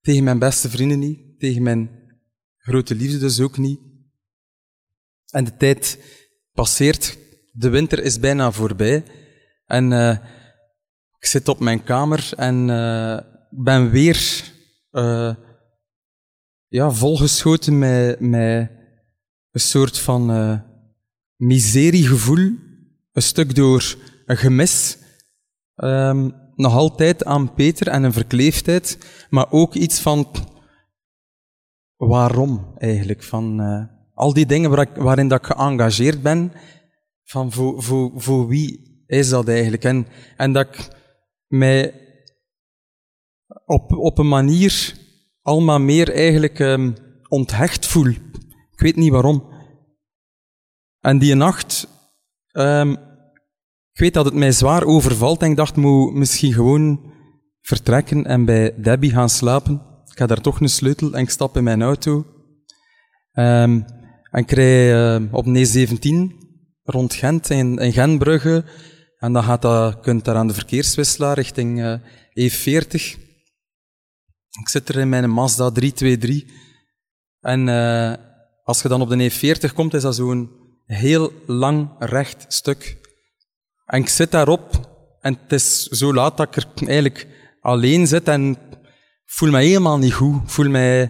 tegen 0.00 0.24
mijn 0.24 0.38
beste 0.38 0.70
vrienden 0.70 0.98
niet, 0.98 1.38
tegen 1.38 1.62
mijn 1.62 2.05
grote 2.66 2.94
liefde 2.94 3.18
dus 3.18 3.40
ook 3.40 3.58
niet. 3.58 3.80
En 5.30 5.44
de 5.44 5.56
tijd 5.56 5.98
passeert, 6.52 7.18
de 7.52 7.68
winter 7.68 8.02
is 8.02 8.20
bijna 8.20 8.52
voorbij. 8.52 9.04
En 9.66 9.90
uh, 9.90 10.10
ik 11.18 11.26
zit 11.26 11.48
op 11.48 11.60
mijn 11.60 11.84
kamer 11.84 12.30
en 12.36 12.68
uh, 12.68 13.18
ben 13.50 13.90
weer 13.90 14.52
uh, 14.92 15.34
ja, 16.68 16.90
volgeschoten 16.90 17.78
met, 17.78 18.20
met 18.20 18.70
een 19.50 19.60
soort 19.60 19.98
van 19.98 20.62
miseriegevoel. 21.36 22.52
Een 23.12 23.22
stuk 23.22 23.54
door 23.54 23.96
een 24.26 24.36
gemis. 24.36 24.98
Um, 25.76 26.34
nog 26.54 26.72
altijd 26.72 27.24
aan 27.24 27.54
Peter 27.54 27.88
en 27.88 28.02
een 28.02 28.12
verkleefdheid, 28.12 28.98
maar 29.30 29.50
ook 29.50 29.74
iets 29.74 30.00
van 30.00 30.30
waarom 31.96 32.74
eigenlijk. 32.78 33.22
Van, 33.22 33.60
al 34.14 34.32
die 34.32 34.46
dingen 34.46 34.70
waar 34.70 34.88
ik, 34.88 34.96
waarin 34.96 35.28
dat 35.28 35.38
ik 35.38 35.46
geëngageerd 35.46 36.22
ben, 36.22 36.52
van 37.24 37.52
voor, 37.52 37.82
voor, 37.82 38.12
voor 38.14 38.48
wie 38.48 39.02
is 39.06 39.28
dat 39.28 39.48
eigenlijk? 39.48 39.84
En, 39.84 40.06
en 40.36 40.52
dat 40.52 40.66
ik 40.66 40.88
mij 41.46 41.94
op, 43.64 43.92
op 43.92 44.18
een 44.18 44.28
manier 44.28 44.94
allemaal 45.42 45.80
meer 45.80 46.14
eigenlijk 46.14 46.58
um, 46.58 46.94
onthecht 47.28 47.86
voel. 47.86 48.08
Ik 48.70 48.80
weet 48.80 48.96
niet 48.96 49.10
waarom. 49.10 49.54
En 51.00 51.18
die 51.18 51.34
nacht, 51.34 51.88
um, 52.52 52.92
ik 53.92 54.00
weet 54.00 54.14
dat 54.14 54.24
het 54.24 54.34
mij 54.34 54.52
zwaar 54.52 54.84
overvalt 54.84 55.42
en 55.42 55.50
ik 55.50 55.56
dacht, 55.56 55.76
moet 55.76 56.14
misschien 56.14 56.52
gewoon 56.52 57.14
vertrekken 57.60 58.24
en 58.24 58.44
bij 58.44 58.74
Debbie 58.82 59.10
gaan 59.10 59.28
slapen. 59.28 59.85
Ik 60.16 60.22
ga 60.22 60.28
daar 60.28 60.40
toch 60.40 60.60
een 60.60 60.68
sleutel 60.68 61.12
en 61.12 61.22
ik 61.22 61.30
stap 61.30 61.56
in 61.56 61.64
mijn 61.64 61.82
auto. 61.82 62.26
Um, 63.32 63.84
en 64.30 64.42
ik 64.42 64.50
rij 64.50 65.16
uh, 65.20 65.34
op 65.34 65.46
N17 65.46 66.08
rond 66.82 67.14
Gent, 67.14 67.50
in, 67.50 67.78
in 67.78 67.92
Gentbrugge. 67.92 68.64
En 69.18 69.32
dan 69.32 69.42
gaat 69.42 69.62
dat, 69.62 70.00
kunt 70.00 70.24
daar 70.24 70.36
aan 70.36 70.46
de 70.46 70.54
verkeerswisselaar 70.54 71.34
richting 71.34 71.80
uh, 71.80 71.94
E40. 72.30 72.92
Ik 74.60 74.68
zit 74.68 74.88
er 74.88 74.98
in 74.98 75.08
mijn 75.08 75.30
Mazda 75.30 75.70
323. 75.70 76.54
En 77.40 77.66
uh, 77.66 78.14
als 78.62 78.82
je 78.82 78.88
dan 78.88 79.00
op 79.00 79.08
de 79.08 79.30
E40 79.30 79.74
komt, 79.74 79.94
is 79.94 80.02
dat 80.02 80.14
zo'n 80.14 80.50
heel 80.84 81.32
lang 81.46 81.90
recht 81.98 82.44
stuk. 82.48 82.98
En 83.86 84.00
ik 84.00 84.08
zit 84.08 84.30
daarop 84.30 84.94
en 85.20 85.38
het 85.42 85.52
is 85.52 85.82
zo 85.82 86.14
laat 86.14 86.36
dat 86.36 86.46
ik 86.46 86.56
er 86.56 86.66
eigenlijk 86.76 87.26
alleen 87.60 88.06
zit 88.06 88.28
en 88.28 88.56
voel 89.26 89.50
me 89.50 89.58
helemaal 89.58 89.98
niet 89.98 90.12
goed. 90.12 90.52
Voel 90.52 90.68
mij 90.68 91.02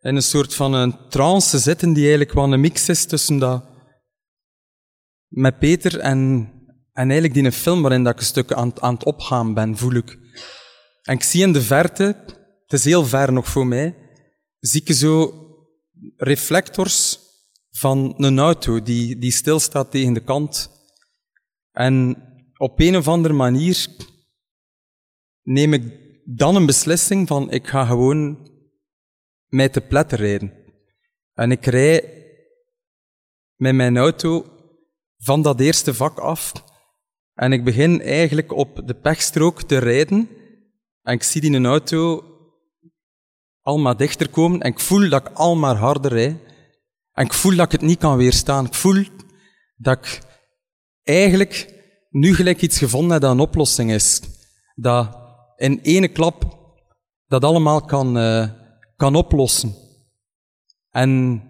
in 0.00 0.16
een 0.16 0.22
soort 0.22 0.54
van 0.54 0.74
een 0.74 1.08
trance 1.08 1.58
zitten 1.58 1.92
die 1.92 2.02
eigenlijk 2.02 2.32
wel 2.32 2.52
een 2.52 2.60
mix 2.60 2.88
is 2.88 3.04
tussen 3.04 3.38
dat 3.38 3.64
met 5.28 5.58
Peter 5.58 5.98
en, 5.98 6.50
en 6.92 7.10
eigenlijk 7.10 7.34
die 7.34 7.44
een 7.44 7.52
film 7.52 7.82
waarin 7.82 8.02
dat 8.02 8.12
ik 8.12 8.18
een 8.18 8.26
stuk 8.26 8.52
aan, 8.52 8.82
aan 8.82 8.94
het 8.94 9.04
opgaan 9.04 9.54
ben, 9.54 9.76
voel 9.76 9.92
ik. 9.92 10.18
En 11.02 11.14
ik 11.14 11.22
zie 11.22 11.42
in 11.42 11.52
de 11.52 11.62
verte, 11.62 12.04
het 12.62 12.72
is 12.72 12.84
heel 12.84 13.04
ver 13.04 13.32
nog 13.32 13.48
voor 13.48 13.66
mij, 13.66 13.96
zie 14.58 14.82
ik 14.84 14.94
zo 14.94 15.34
reflectors 16.16 17.18
van 17.70 18.14
een 18.16 18.38
auto 18.38 18.82
die, 18.82 19.18
die 19.18 19.30
stilstaat 19.30 19.90
tegen 19.90 20.12
de 20.12 20.24
kant. 20.24 20.70
En 21.70 22.16
op 22.56 22.80
een 22.80 22.96
of 22.96 23.08
andere 23.08 23.34
manier 23.34 23.86
neem 25.42 25.72
ik 25.72 26.01
dan 26.24 26.56
een 26.56 26.66
beslissing 26.66 27.28
van 27.28 27.50
ik 27.50 27.66
ga 27.66 27.84
gewoon 27.84 28.50
mij 29.46 29.68
te 29.68 29.80
pletten 29.80 30.18
rijden. 30.18 30.52
En 31.34 31.50
ik 31.50 31.66
rij 31.66 32.22
met 33.56 33.74
mijn 33.74 33.96
auto 33.96 34.46
van 35.16 35.42
dat 35.42 35.60
eerste 35.60 35.94
vak 35.94 36.18
af 36.18 36.52
en 37.34 37.52
ik 37.52 37.64
begin 37.64 38.00
eigenlijk 38.00 38.52
op 38.52 38.82
de 38.86 38.94
pechstrook 38.94 39.62
te 39.62 39.78
rijden 39.78 40.28
en 41.02 41.14
ik 41.14 41.22
zie 41.22 41.40
die 41.40 41.52
een 41.52 41.66
auto 41.66 42.24
al 43.60 43.78
maar 43.78 43.96
dichter 43.96 44.28
komen 44.28 44.60
en 44.60 44.70
ik 44.70 44.80
voel 44.80 45.08
dat 45.08 45.26
ik 45.26 45.34
al 45.34 45.56
maar 45.56 45.76
harder 45.76 46.12
rijd 46.12 46.36
en 47.12 47.24
ik 47.24 47.32
voel 47.32 47.56
dat 47.56 47.64
ik 47.64 47.72
het 47.72 47.80
niet 47.80 47.98
kan 47.98 48.16
weerstaan. 48.16 48.66
Ik 48.66 48.74
voel 48.74 49.04
dat 49.76 49.98
ik 49.98 50.20
eigenlijk 51.02 51.74
nu 52.10 52.34
gelijk 52.34 52.62
iets 52.62 52.78
gevonden 52.78 53.12
heb 53.12 53.20
dat 53.20 53.30
een 53.30 53.40
oplossing 53.40 53.92
is. 53.92 54.20
Dat 54.74 55.21
in 55.56 55.78
ene 55.82 56.08
klap 56.08 56.60
dat 57.26 57.44
allemaal 57.44 57.84
kan, 57.84 58.16
uh, 58.16 58.50
kan 58.96 59.14
oplossen. 59.14 59.74
En 60.90 61.42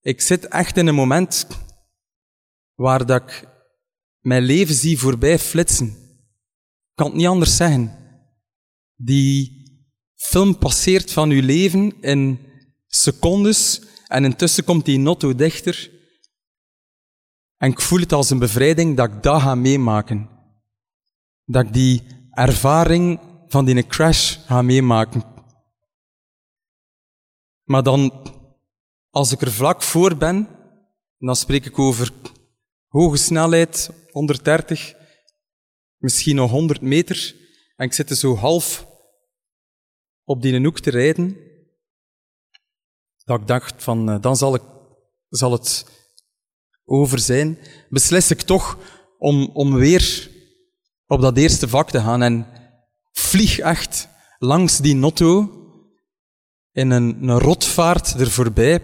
ik 0.00 0.20
zit 0.20 0.48
echt 0.48 0.76
in 0.76 0.86
een 0.86 0.94
moment 0.94 1.46
waar 2.74 3.06
dat 3.06 3.22
ik 3.22 3.48
mijn 4.20 4.42
leven 4.42 4.74
zie 4.74 4.98
voorbij 4.98 5.38
flitsen. 5.38 5.86
Ik 5.86 6.94
kan 6.94 7.06
het 7.06 7.16
niet 7.16 7.26
anders 7.26 7.56
zeggen. 7.56 7.98
Die 8.94 9.58
film 10.14 10.58
passeert 10.58 11.12
van 11.12 11.30
uw 11.30 11.42
leven 11.42 12.00
in 12.00 12.38
secondes 12.86 13.88
En 14.06 14.24
intussen 14.24 14.64
komt 14.64 14.84
die 14.84 14.98
notto 14.98 15.34
dichter. 15.34 15.90
En 17.56 17.70
ik 17.70 17.80
voel 17.80 18.00
het 18.00 18.12
als 18.12 18.30
een 18.30 18.38
bevrijding 18.38 18.96
dat 18.96 19.12
ik 19.12 19.22
dat 19.22 19.42
ga 19.42 19.54
meemaken. 19.54 20.28
Dat 21.44 21.64
ik 21.66 21.72
die 21.72 22.02
ervaring 22.40 23.20
van 23.48 23.64
die 23.64 23.86
crash 23.86 24.36
ga 24.46 24.62
meemaken. 24.62 25.22
Maar 27.64 27.82
dan, 27.82 28.12
als 29.10 29.32
ik 29.32 29.40
er 29.40 29.52
vlak 29.52 29.82
voor 29.82 30.16
ben, 30.16 30.48
dan 31.18 31.36
spreek 31.36 31.66
ik 31.66 31.78
over 31.78 32.12
hoge 32.86 33.16
snelheid, 33.16 33.90
130, 34.10 34.94
misschien 35.96 36.36
nog 36.36 36.50
100 36.50 36.80
meter, 36.80 37.34
en 37.76 37.86
ik 37.86 37.92
zit 37.92 38.10
er 38.10 38.16
zo 38.16 38.36
half 38.36 38.86
op 40.24 40.42
die 40.42 40.62
hoek 40.62 40.80
te 40.80 40.90
rijden, 40.90 41.36
dat 43.24 43.40
ik 43.40 43.46
dacht 43.46 43.82
van, 43.82 44.10
eh, 44.10 44.20
dan 44.20 44.36
zal, 44.36 44.54
ik, 44.54 44.62
zal 45.28 45.52
het 45.52 45.86
over 46.84 47.18
zijn, 47.18 47.58
beslis 47.88 48.30
ik 48.30 48.40
toch 48.40 48.78
om, 49.18 49.50
om 49.52 49.74
weer 49.74 50.38
op 51.10 51.20
dat 51.20 51.36
eerste 51.36 51.68
vak 51.68 51.90
te 51.90 52.00
gaan 52.00 52.22
en 52.22 52.46
vlieg 53.12 53.58
echt 53.58 54.08
langs 54.38 54.78
die 54.78 54.94
notto 54.94 55.50
in 56.72 56.90
een, 56.90 57.28
een 57.28 57.38
rotvaart 57.38 58.20
er 58.20 58.30
voorbij. 58.30 58.82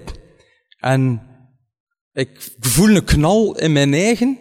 En 0.78 1.22
ik 2.12 2.56
voel 2.60 2.88
een 2.88 3.04
knal 3.04 3.58
in 3.58 3.72
mijn 3.72 3.94
eigen 3.94 4.38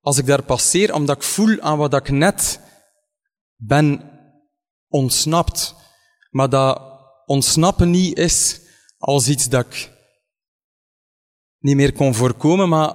als 0.00 0.18
ik 0.18 0.26
daar 0.26 0.42
passeer, 0.42 0.94
omdat 0.94 1.16
ik 1.16 1.22
voel 1.22 1.60
aan 1.60 1.78
wat 1.78 1.94
ik 1.94 2.10
net 2.10 2.60
ben 3.56 4.10
ontsnapt. 4.88 5.74
Maar 6.30 6.48
dat 6.48 6.82
ontsnappen 7.26 7.90
niet 7.90 8.18
is 8.18 8.60
als 8.98 9.28
iets 9.28 9.48
dat 9.48 9.66
ik 9.66 9.90
niet 11.58 11.76
meer 11.76 11.92
kon 11.92 12.14
voorkomen, 12.14 12.68
maar 12.68 12.94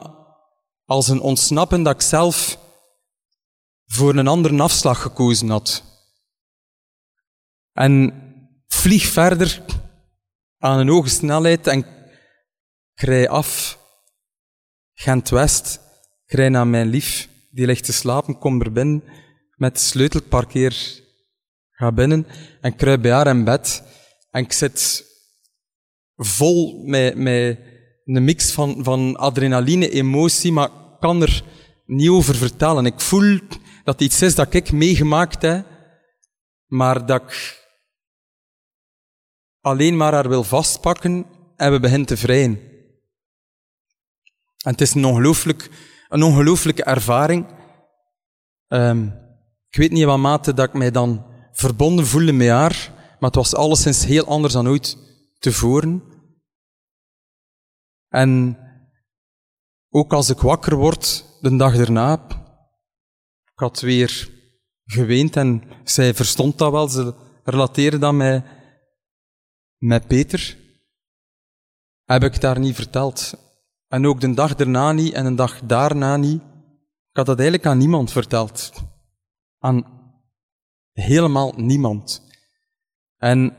als 0.85 1.07
een 1.07 1.21
ontsnappen 1.21 1.83
dat 1.83 1.93
ik 1.93 2.01
zelf 2.01 2.65
voor 3.87 4.15
een 4.15 4.27
andere 4.27 4.61
afslag 4.61 5.01
gekozen 5.01 5.49
had. 5.49 5.83
En 7.73 8.13
vlieg 8.67 9.05
verder 9.05 9.61
aan 10.57 10.79
een 10.79 10.87
hoge 10.87 11.09
snelheid 11.09 11.67
en 11.67 11.85
rij 12.93 13.29
af. 13.29 13.79
Gent-West, 14.93 15.79
rij 16.25 16.49
naar 16.49 16.67
mijn 16.67 16.87
lief, 16.87 17.29
die 17.51 17.65
ligt 17.65 17.83
te 17.83 17.93
slapen, 17.93 18.37
kom 18.37 18.61
er 18.61 18.71
binnen, 18.71 19.03
met 19.55 19.73
de 19.73 19.81
sleutel, 19.81 20.21
parkeer, 20.21 21.01
ga 21.71 21.91
binnen 21.91 22.27
en 22.61 22.75
kruip 22.75 23.01
bij 23.01 23.11
haar 23.11 23.27
in 23.27 23.43
bed. 23.43 23.83
En 24.31 24.43
ik 24.43 24.51
zit 24.51 25.05
vol 26.15 26.83
met, 26.85 27.15
met 27.15 27.59
een 28.05 28.23
mix 28.23 28.51
van, 28.51 28.83
van 28.83 29.15
adrenaline, 29.15 29.89
emotie, 29.89 30.51
maar 30.51 30.69
kan 30.99 31.21
er 31.21 31.43
niet 31.85 32.09
over 32.09 32.35
vertellen. 32.35 32.85
Ik 32.85 32.99
voel 32.99 33.39
dat 33.87 34.01
iets 34.01 34.21
is 34.21 34.35
dat 34.35 34.53
ik 34.53 34.71
meegemaakt 34.71 35.41
heb, 35.41 35.65
maar 36.65 37.05
dat 37.05 37.21
ik 37.21 37.65
alleen 39.61 39.97
maar 39.97 40.13
haar 40.13 40.29
wil 40.29 40.43
vastpakken 40.43 41.25
en 41.55 41.71
we 41.71 41.79
beginnen 41.79 42.07
te 42.07 42.17
vrijen. 42.17 42.59
En 44.63 44.71
het 44.71 44.81
is 44.81 44.93
een, 44.93 45.05
ongelooflijk, 45.05 45.69
een 46.09 46.23
ongelooflijke 46.23 46.83
ervaring. 46.83 47.45
Um, 48.67 49.05
ik 49.69 49.77
weet 49.77 49.91
niet 49.91 50.01
in 50.01 50.07
wat 50.07 50.17
mate 50.17 50.53
dat 50.53 50.67
ik 50.67 50.73
mij 50.73 50.91
dan 50.91 51.25
verbonden 51.51 52.07
voelde 52.07 52.33
met 52.33 52.49
haar, 52.49 52.91
maar 53.19 53.29
het 53.29 53.35
was 53.35 53.55
alleszins 53.55 54.05
heel 54.05 54.25
anders 54.25 54.53
dan 54.53 54.67
ooit 54.67 54.97
tevoren. 55.39 56.03
En 58.07 58.57
ook 59.89 60.13
als 60.13 60.29
ik 60.29 60.39
wakker 60.39 60.75
word, 60.75 61.25
de 61.41 61.55
dag 61.55 61.75
erna, 61.75 62.36
ik 63.57 63.63
had 63.63 63.79
weer 63.79 64.29
geweend 64.85 65.35
en 65.35 65.63
zij 65.83 66.13
verstond 66.13 66.57
dat 66.57 66.71
wel, 66.71 66.87
ze 66.87 67.15
relateerde 67.43 67.97
dat 67.97 68.13
met, 68.13 68.45
met 69.77 70.07
Peter. 70.07 70.57
Heb 72.03 72.23
ik 72.23 72.41
daar 72.41 72.59
niet 72.59 72.75
verteld. 72.75 73.33
En 73.87 74.05
ook 74.05 74.21
de 74.21 74.33
dag 74.33 74.55
erna 74.55 74.91
niet 74.91 75.13
en 75.13 75.25
de 75.25 75.35
dag 75.35 75.61
daarna 75.61 76.17
niet. 76.17 76.41
Ik 77.09 77.17
had 77.17 77.25
dat 77.25 77.39
eigenlijk 77.39 77.67
aan 77.67 77.77
niemand 77.77 78.11
verteld. 78.11 78.71
Aan 79.57 79.85
helemaal 80.91 81.53
niemand. 81.55 82.21
En 83.17 83.55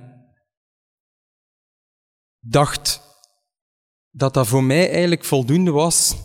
dacht 2.41 3.01
dat 4.11 4.35
dat 4.35 4.47
voor 4.47 4.65
mij 4.65 4.91
eigenlijk 4.91 5.25
voldoende 5.25 5.71
was 5.71 6.17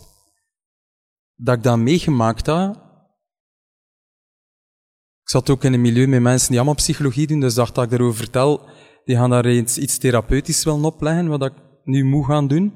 dat 1.34 1.56
ik 1.56 1.62
dat 1.62 1.78
meegemaakt 1.78 2.46
had. 2.46 2.83
Ik 5.24 5.30
zat 5.30 5.50
ook 5.50 5.64
in 5.64 5.72
een 5.72 5.80
milieu 5.80 6.06
met 6.06 6.20
mensen 6.20 6.48
die 6.48 6.56
allemaal 6.56 6.74
psychologie 6.74 7.26
doen, 7.26 7.40
dus 7.40 7.54
dacht 7.54 7.74
dat 7.74 7.84
ik 7.84 7.90
daarover 7.90 8.16
vertel, 8.16 8.68
die 9.04 9.16
gaan 9.16 9.30
daar 9.30 9.50
iets, 9.50 9.78
iets 9.78 9.98
therapeutisch 9.98 10.64
willen 10.64 10.84
opleggen, 10.84 11.28
wat 11.28 11.42
ik 11.44 11.52
nu 11.84 12.04
moet 12.04 12.24
gaan 12.26 12.48
doen. 12.48 12.72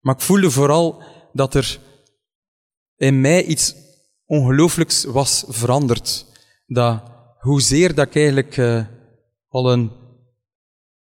Maar 0.00 0.14
ik 0.14 0.20
voelde 0.20 0.50
vooral 0.50 1.02
dat 1.32 1.54
er 1.54 1.80
in 2.96 3.20
mij 3.20 3.44
iets 3.44 3.74
ongelooflijks 4.24 5.04
was 5.04 5.44
veranderd. 5.48 6.26
Dat 6.66 7.02
hoezeer 7.38 7.94
dat 7.94 8.06
ik 8.06 8.16
eigenlijk 8.16 8.56
uh, 8.56 8.84
al 9.48 9.72
een, 9.72 9.90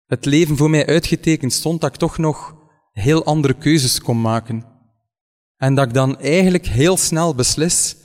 het 0.06 0.26
leven 0.26 0.58
voor 0.58 0.70
mij 0.70 0.88
uitgetekend 0.88 1.54
stond, 1.54 1.82
dat 1.82 1.94
ik 1.94 2.00
toch 2.00 2.18
nog 2.18 2.56
heel 2.92 3.24
andere 3.26 3.54
keuzes 3.54 4.02
kon 4.02 4.22
maken. 4.22 4.66
En 5.58 5.76
dat 5.76 5.88
ik 5.88 5.94
dan 5.94 6.20
eigenlijk 6.20 6.66
heel 6.66 6.98
snel 6.98 7.36
beslis 7.36 7.96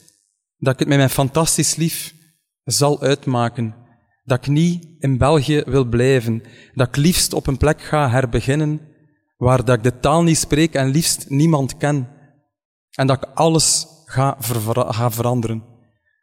dat 0.59 0.73
ik 0.73 0.79
het 0.79 0.89
met 0.89 0.97
mijn 0.97 1.11
fantastisch 1.11 1.77
lief 1.77 2.15
zal 2.65 3.01
uitmaken. 3.01 3.75
Dat 4.25 4.39
ik 4.39 4.47
niet 4.47 4.87
in 4.99 5.19
België 5.19 5.63
wil 5.67 5.85
blijven. 5.85 6.43
Dat 6.75 6.89
ik 6.89 6.97
liefst 6.97 7.33
op 7.33 7.47
een 7.47 7.57
plek 7.57 7.83
ga 7.83 8.11
herbeginnen 8.11 8.81
waar 9.37 9.65
dat 9.65 9.77
ik 9.77 9.83
de 9.83 9.99
taal 9.99 10.23
niet 10.23 10.39
spreek 10.39 10.75
en 10.75 10.91
liefst 10.91 11.29
niemand 11.29 11.77
ken. 11.77 12.09
En 12.91 13.07
dat 13.07 13.17
ik 13.17 13.31
alles 13.35 13.87
ga, 14.05 14.37
ga 14.39 15.11
veranderen. 15.11 15.65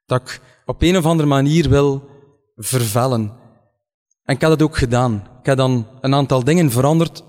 Dat 0.06 0.22
ik 0.22 0.42
op 0.66 0.82
een 0.82 0.98
of 0.98 1.06
andere 1.06 1.28
manier 1.28 1.70
wil 1.70 2.10
vervellen. 2.56 3.42
En 4.24 4.36
ik 4.36 4.42
heb 4.42 4.50
dat 4.50 4.62
ook 4.62 4.78
gedaan. 4.78 5.28
Ik 5.40 5.46
heb 5.46 5.58
dan 5.58 5.88
een 6.02 6.14
aantal 6.14 6.44
dingen 6.44 6.72
veranderd, 6.72 7.24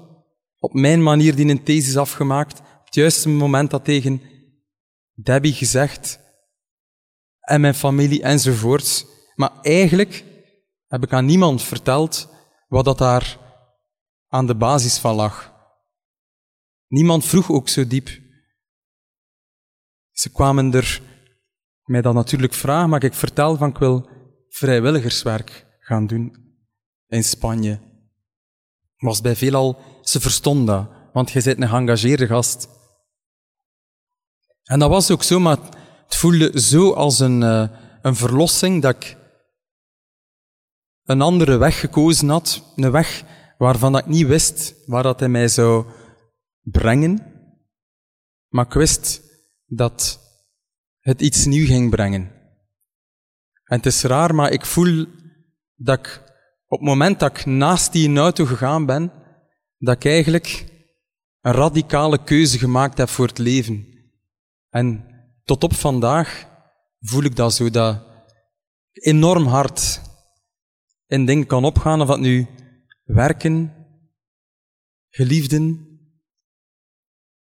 op 0.58 0.72
mijn 0.72 1.02
manier 1.02 1.34
die 1.34 1.48
een 1.48 1.62
thesis 1.62 1.96
afgemaakt, 1.96 2.58
op 2.60 2.84
het 2.84 2.94
juiste 2.94 3.28
moment 3.28 3.70
dat 3.70 3.84
tegen 3.84 4.22
Debbie 5.14 5.52
gezegd, 5.52 6.18
en 7.44 7.60
mijn 7.60 7.74
familie 7.74 8.22
enzovoorts. 8.22 9.06
Maar 9.34 9.60
eigenlijk 9.60 10.24
heb 10.86 11.02
ik 11.02 11.12
aan 11.12 11.24
niemand 11.24 11.62
verteld 11.62 12.28
wat 12.68 12.84
dat 12.84 12.98
daar 12.98 13.38
aan 14.28 14.46
de 14.46 14.54
basis 14.56 14.98
van 14.98 15.14
lag. 15.14 15.52
Niemand 16.86 17.24
vroeg 17.24 17.50
ook 17.50 17.68
zo 17.68 17.86
diep. 17.86 18.08
Ze 20.10 20.30
kwamen 20.30 20.72
er 20.72 21.02
mij 21.84 22.02
dan 22.02 22.14
natuurlijk 22.14 22.52
vragen, 22.52 22.88
maar 22.88 23.04
ik 23.04 23.14
vertel 23.14 23.56
van 23.56 23.68
ik 23.68 23.78
wil 23.78 24.08
vrijwilligerswerk 24.48 25.66
gaan 25.78 26.06
doen 26.06 26.36
in 27.06 27.24
Spanje. 27.24 27.80
Was 28.96 29.20
bij 29.20 29.36
veelal, 29.36 29.80
ze 30.02 30.20
verstonden 30.20 30.66
dat, 30.66 30.90
want 31.12 31.30
je 31.30 31.42
bent 31.42 31.62
een 31.62 31.68
geëngageerde 31.68 32.26
gast. 32.26 32.68
En 34.62 34.78
dat 34.78 34.88
was 34.88 35.10
ook 35.10 35.22
zo, 35.22 35.40
maar 35.40 35.58
het 36.04 36.16
voelde 36.16 36.60
zo 36.60 36.92
als 36.92 37.18
een, 37.18 37.40
uh, 37.40 37.68
een 38.02 38.16
verlossing 38.16 38.82
dat 38.82 38.94
ik 38.94 39.16
een 41.04 41.20
andere 41.20 41.56
weg 41.56 41.80
gekozen 41.80 42.28
had. 42.28 42.72
Een 42.76 42.90
weg 42.90 43.24
waarvan 43.58 43.96
ik 43.96 44.06
niet 44.06 44.26
wist 44.26 44.74
waar 44.86 45.02
dat 45.02 45.20
hij 45.20 45.28
mij 45.28 45.48
zou 45.48 45.86
brengen. 46.60 47.32
Maar 48.48 48.66
ik 48.66 48.72
wist 48.72 49.22
dat 49.66 50.20
het 50.98 51.20
iets 51.20 51.44
nieuw 51.44 51.66
ging 51.66 51.90
brengen. 51.90 52.32
En 53.64 53.76
het 53.76 53.86
is 53.86 54.02
raar, 54.02 54.34
maar 54.34 54.52
ik 54.52 54.64
voel 54.64 55.06
dat 55.74 55.98
ik 55.98 56.22
op 56.66 56.78
het 56.78 56.88
moment 56.88 57.20
dat 57.20 57.38
ik 57.38 57.46
naast 57.46 57.92
die 57.92 58.16
auto 58.16 58.44
gegaan 58.44 58.86
ben, 58.86 59.12
dat 59.78 59.94
ik 59.94 60.04
eigenlijk 60.04 60.66
een 61.40 61.52
radicale 61.52 62.24
keuze 62.24 62.58
gemaakt 62.58 62.98
heb 62.98 63.08
voor 63.08 63.26
het 63.26 63.38
leven. 63.38 63.86
En 64.68 65.13
tot 65.44 65.64
op 65.64 65.74
vandaag 65.74 66.46
voel 67.00 67.22
ik 67.22 67.36
dat 67.36 67.54
zo, 67.54 67.70
dat 67.70 68.02
enorm 68.92 69.46
hard 69.46 70.00
in 71.06 71.26
dingen 71.26 71.46
kan 71.46 71.64
opgaan, 71.64 72.00
of 72.00 72.08
dat 72.08 72.20
nu 72.20 72.46
werken, 73.04 73.72
geliefden, 75.08 75.88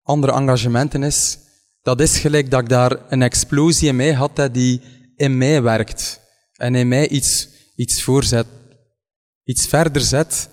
andere 0.01 0.33
engagementen 0.33 1.03
is, 1.03 1.38
dat 1.81 2.01
is 2.01 2.19
gelijk 2.19 2.51
dat 2.51 2.62
ik 2.62 2.69
daar 2.69 3.12
een 3.12 3.21
explosie 3.21 3.88
in 3.88 3.95
mij 3.95 4.13
had, 4.13 4.49
die 4.51 4.81
in 5.15 5.38
mij 5.38 5.62
werkt. 5.62 6.21
En 6.53 6.75
in 6.75 6.88
mij 6.88 7.07
iets, 7.07 7.49
iets 7.75 8.03
voorzet. 8.03 8.47
Iets 9.43 9.67
verder 9.67 10.01
zet, 10.01 10.49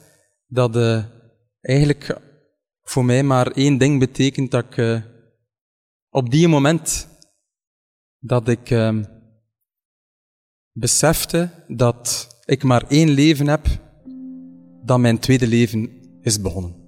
dat 0.46 0.76
uh, 0.76 1.04
eigenlijk 1.60 2.20
voor 2.82 3.04
mij 3.04 3.22
maar 3.22 3.46
één 3.46 3.78
ding 3.78 3.98
betekent 3.98 4.50
dat 4.50 4.64
ik 4.64 4.76
uh, 4.76 5.02
op 6.10 6.30
die 6.30 6.48
moment 6.48 7.08
dat 8.26 8.48
ik 8.48 8.70
uh, 8.70 8.98
besefte 10.72 11.50
dat 11.68 12.28
ik 12.44 12.62
maar 12.62 12.84
één 12.88 13.08
leven 13.08 13.46
heb, 13.46 13.66
dat 14.84 14.98
mijn 14.98 15.18
tweede 15.18 15.46
leven 15.46 15.90
is 16.22 16.40
begonnen. 16.40 16.82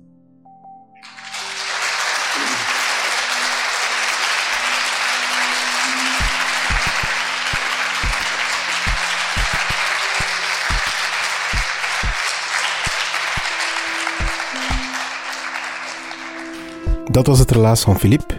Dat 17.11 17.27
was 17.27 17.39
het 17.39 17.51
relaas 17.51 17.83
van 17.83 17.99
Philippe. 17.99 18.36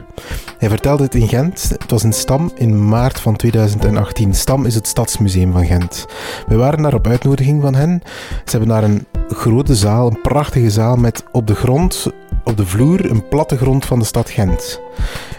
Hij 0.58 0.70
vertelde 0.70 1.04
het 1.04 1.16
in 1.16 1.28
Gent. 1.28 1.70
Het 1.70 1.92
was 1.92 2.04
in 2.04 2.14
Stam 2.14 2.52
in 2.56 2.88
maart 2.88 3.20
van 3.20 3.36
2018. 3.36 4.34
Stam 4.34 4.66
is 4.66 4.76
het 4.76 4.88
stadsmuseum 4.88 5.52
van 5.52 5.66
Gent. 5.66 6.06
We 6.48 6.56
waren 6.56 6.82
daar 6.82 6.94
op 6.94 7.08
uitnodiging 7.08 7.62
van 7.62 7.76
hen. 7.76 8.02
Ze 8.46 8.58
hebben 8.58 8.70
daar 8.70 8.84
een 8.84 9.06
grote 9.28 9.76
zaal, 9.76 10.08
een 10.08 10.22
prachtige 10.22 10.70
zaal 10.70 10.96
met 10.96 11.24
op 11.32 11.48
de 11.48 11.56
grond, 11.56 12.12
op 12.44 12.58
de 12.58 12.66
vloer, 12.66 13.12
een 13.12 13.28
plattegrond 13.28 13.86
van 13.86 14.00
de 14.00 14.06
stad 14.06 14.30
Gent. 14.30 14.82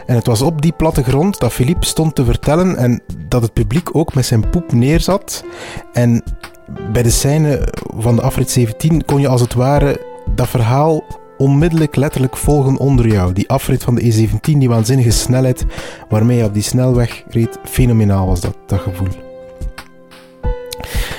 En 0.07 0.15
het 0.15 0.27
was 0.27 0.43
op 0.43 0.63
die 0.63 0.73
plattegrond 0.73 1.39
dat 1.41 1.53
Philippe 1.53 1.87
stond 1.87 2.15
te 2.15 2.25
vertellen 2.25 2.77
en 2.77 3.03
dat 3.29 3.43
het 3.43 3.53
publiek 3.53 3.97
ook 3.97 4.15
met 4.15 4.27
zijn 4.27 4.51
poep 4.51 4.73
neerzat. 4.73 5.45
En 5.93 6.23
bij 6.93 7.03
de 7.03 7.11
scène 7.11 7.69
van 7.97 8.17
de 8.17 8.23
afrit 8.23 8.51
17 8.51 9.05
kon 9.05 9.21
je 9.21 9.29
als 9.29 9.41
het 9.41 9.55
ware 9.55 10.01
dat 10.35 10.49
verhaal 10.49 11.05
onmiddellijk 11.39 11.97
letterlijk 11.97 12.37
volgen 12.37 12.77
onder 12.77 13.07
jou. 13.07 13.33
Die 13.33 13.49
afrit 13.49 13.83
van 13.83 13.95
de 13.95 14.03
E17, 14.03 14.41
die 14.41 14.69
waanzinnige 14.69 15.11
snelheid 15.11 15.65
waarmee 16.09 16.39
je 16.39 16.45
op 16.45 16.55
die 16.55 16.63
snelweg 16.63 17.25
reed, 17.29 17.59
fenomenaal 17.65 18.27
was 18.27 18.41
dat, 18.41 18.57
dat 18.67 18.81
gevoel. 18.81 19.28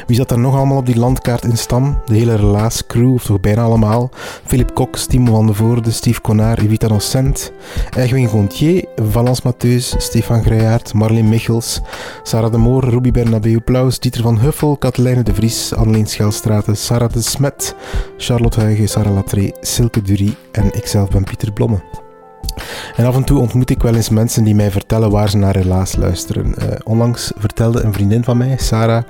Wie 0.09 0.17
zat 0.17 0.31
er 0.31 0.39
nog 0.39 0.55
allemaal 0.55 0.77
op 0.77 0.85
die 0.85 0.97
landkaart 0.97 1.43
in 1.43 1.57
stam? 1.57 1.97
De 2.05 2.15
hele 2.15 2.35
relaas 2.35 2.85
crew, 2.85 3.13
of 3.13 3.25
toch 3.25 3.39
bijna 3.39 3.61
allemaal. 3.61 4.09
Philip 4.45 4.73
Cox, 4.73 5.05
Timo 5.05 5.31
van 5.31 5.47
de 5.47 5.53
Voorde, 5.53 5.91
Steve 5.91 6.21
Connard, 6.21 6.59
Evita 6.59 6.87
Nocent, 6.87 7.51
Edwin 7.97 8.27
Gontier, 8.27 8.85
Valence 8.95 9.41
Matheus, 9.43 9.95
Stefan 9.97 10.43
Greijaert, 10.43 10.93
Marleen 10.93 11.29
Michels, 11.29 11.81
Sarah 12.23 12.51
de 12.51 12.57
Moor, 12.57 12.83
Ruby 12.83 13.11
Bernabeu 13.11 13.59
Plaus, 13.59 13.99
Dieter 13.99 14.21
van 14.21 14.39
Huffel, 14.39 14.77
Katelijne 14.77 15.23
de 15.23 15.33
Vries, 15.33 15.73
Anneleen 15.73 16.07
Schelstraten, 16.07 16.77
Sarah 16.77 17.11
de 17.11 17.21
Smet, 17.21 17.75
Charlotte 18.17 18.59
Huigen, 18.59 18.89
Sarah 18.89 19.13
Latré, 19.13 19.51
Silke 19.61 20.01
Durie 20.01 20.35
en 20.51 20.71
ikzelf 20.75 21.09
ben 21.09 21.23
Pieter 21.23 21.51
Blomme. 21.51 22.08
En 22.95 23.05
af 23.05 23.15
en 23.15 23.23
toe 23.23 23.39
ontmoet 23.39 23.69
ik 23.69 23.81
wel 23.81 23.95
eens 23.95 24.09
mensen 24.09 24.43
die 24.43 24.55
mij 24.55 24.71
vertellen 24.71 25.11
waar 25.11 25.29
ze 25.29 25.37
naar 25.37 25.55
Relaas 25.55 25.95
luisteren. 25.95 26.55
Uh, 26.59 26.65
onlangs 26.83 27.31
vertelde 27.37 27.81
een 27.81 27.93
vriendin 27.93 28.23
van 28.23 28.37
mij, 28.37 28.57
Sarah, 28.57 29.03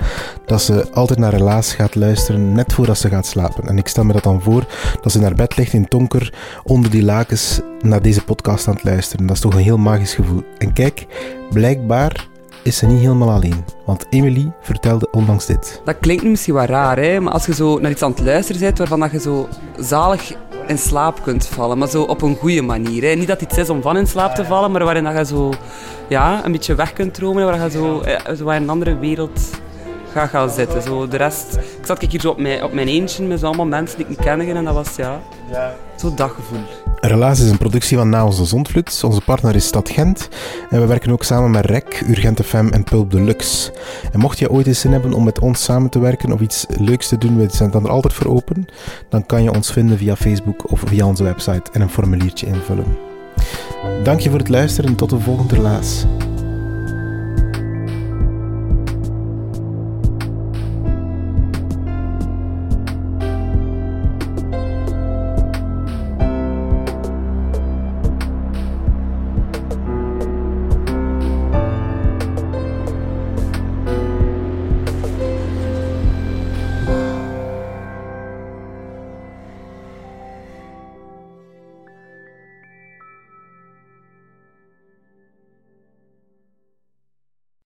dat 0.45 0.61
ze 0.61 0.87
altijd 0.93 1.19
naar 1.19 1.33
Relaas 1.33 1.73
gaat 1.73 1.95
luisteren 1.95 2.51
net 2.51 2.73
voordat 2.73 2.97
ze 2.97 3.09
gaat 3.09 3.25
slapen. 3.25 3.67
En 3.67 3.77
ik 3.77 3.87
stel 3.87 4.03
me 4.03 4.13
dat 4.13 4.23
dan 4.23 4.41
voor 4.41 4.65
dat 5.01 5.11
ze 5.11 5.19
naar 5.19 5.35
bed 5.35 5.57
ligt 5.57 5.73
in 5.73 5.85
donker 5.87 6.33
onder 6.63 6.91
die 6.91 7.03
lakens 7.03 7.59
naar 7.81 8.01
deze 8.01 8.23
podcast 8.23 8.67
aan 8.67 8.73
het 8.73 8.83
luisteren. 8.83 9.25
Dat 9.25 9.35
is 9.35 9.41
toch 9.41 9.53
een 9.53 9.59
heel 9.59 9.77
magisch 9.77 10.13
gevoel. 10.13 10.43
En 10.57 10.73
kijk, 10.73 11.05
blijkbaar 11.49 12.27
is 12.63 12.77
ze 12.77 12.85
niet 12.85 12.99
helemaal 12.99 13.31
alleen. 13.31 13.65
Want 13.85 14.05
Emily 14.09 14.51
vertelde 14.61 15.07
ondanks 15.11 15.45
dit. 15.45 15.81
Dat 15.85 15.97
klinkt 15.99 16.23
misschien 16.23 16.53
wel 16.53 16.65
raar, 16.65 16.97
hè? 16.97 17.19
maar 17.19 17.33
als 17.33 17.45
je 17.45 17.53
zo 17.53 17.79
naar 17.79 17.91
iets 17.91 18.01
aan 18.01 18.11
het 18.11 18.21
luisteren 18.21 18.61
bent 18.61 18.77
waarvan 18.77 18.99
dat 18.99 19.11
je 19.11 19.19
zo 19.19 19.47
zalig 19.77 20.33
in 20.67 20.77
slaap 20.77 21.23
kunt 21.23 21.47
vallen, 21.47 21.77
maar 21.77 21.89
zo 21.89 22.03
op 22.03 22.21
een 22.21 22.35
goede 22.35 22.61
manier. 22.61 23.03
Hè? 23.03 23.15
Niet 23.15 23.27
dat 23.27 23.41
iets 23.41 23.57
is 23.57 23.69
om 23.69 23.81
van 23.81 23.97
in 23.97 24.07
slaap 24.07 24.35
te 24.35 24.45
vallen, 24.45 24.71
maar 24.71 24.83
waarin 24.83 25.03
dat 25.03 25.17
je 25.17 25.25
zo 25.25 25.53
ja, 26.07 26.45
een 26.45 26.51
beetje 26.51 26.75
weg 26.75 26.93
kunt 26.93 27.13
dromen, 27.13 27.45
waar 27.45 27.63
je 27.63 27.69
zo, 27.69 28.03
zo 28.35 28.49
in 28.49 28.61
een 28.61 28.69
andere 28.69 28.97
wereld 28.97 29.39
gaat 30.11 30.29
gaan 30.29 30.49
zitten. 30.49 30.81
Zo, 30.81 31.07
de 31.07 31.17
rest, 31.17 31.55
ik 31.55 31.85
zat 31.85 32.01
hier 32.01 32.21
zo 32.21 32.29
op 32.29 32.37
mijn, 32.37 32.63
op 32.63 32.73
mijn 32.73 32.87
eentje 32.87 33.23
met 33.23 33.39
zo 33.39 33.45
allemaal 33.45 33.65
mensen 33.65 33.97
die 33.97 34.05
ik 34.05 34.11
niet 34.11 34.25
kende 34.25 34.45
en 34.45 34.65
dat 34.65 34.73
was 34.73 34.95
ja, 34.95 35.21
zo'n 35.95 36.15
daggevoel. 36.15 36.59
Relaas 37.01 37.39
is 37.39 37.49
een 37.49 37.57
productie 37.57 37.97
van 37.97 38.09
Na 38.09 38.25
Onze 38.25 38.45
Zondvloed. 38.45 39.01
Onze 39.03 39.21
partner 39.21 39.55
is 39.55 39.65
Stad 39.65 39.89
Gent. 39.89 40.29
En 40.69 40.79
we 40.79 40.85
werken 40.85 41.11
ook 41.11 41.23
samen 41.23 41.51
met 41.51 41.65
REC, 41.65 42.03
Urgente 42.07 42.43
FM 42.43 42.67
en 42.71 42.83
Pulp 42.83 43.11
Deluxe. 43.11 43.73
En 44.11 44.19
mocht 44.19 44.39
je 44.39 44.49
ooit 44.49 44.67
eens 44.67 44.79
zin 44.79 44.91
hebben 44.91 45.13
om 45.13 45.23
met 45.23 45.39
ons 45.39 45.63
samen 45.63 45.89
te 45.89 45.99
werken 45.99 46.31
of 46.31 46.39
iets 46.39 46.65
leuks 46.69 47.07
te 47.07 47.17
doen, 47.17 47.37
we 47.37 47.47
zijn 47.51 47.71
dan 47.71 47.83
er 47.83 47.89
altijd 47.89 48.13
voor 48.13 48.27
open, 48.27 48.65
dan 49.09 49.25
kan 49.25 49.43
je 49.43 49.53
ons 49.53 49.71
vinden 49.71 49.97
via 49.97 50.15
Facebook 50.15 50.71
of 50.71 50.81
via 50.85 51.05
onze 51.05 51.23
website 51.23 51.71
en 51.71 51.81
een 51.81 51.89
formuliertje 51.89 52.47
invullen. 52.47 52.97
Dank 54.03 54.19
je 54.19 54.29
voor 54.29 54.39
het 54.39 54.49
luisteren 54.49 54.89
en 54.89 54.95
tot 54.95 55.09
de 55.09 55.19
volgende 55.19 55.55
Relaas. 55.55 56.05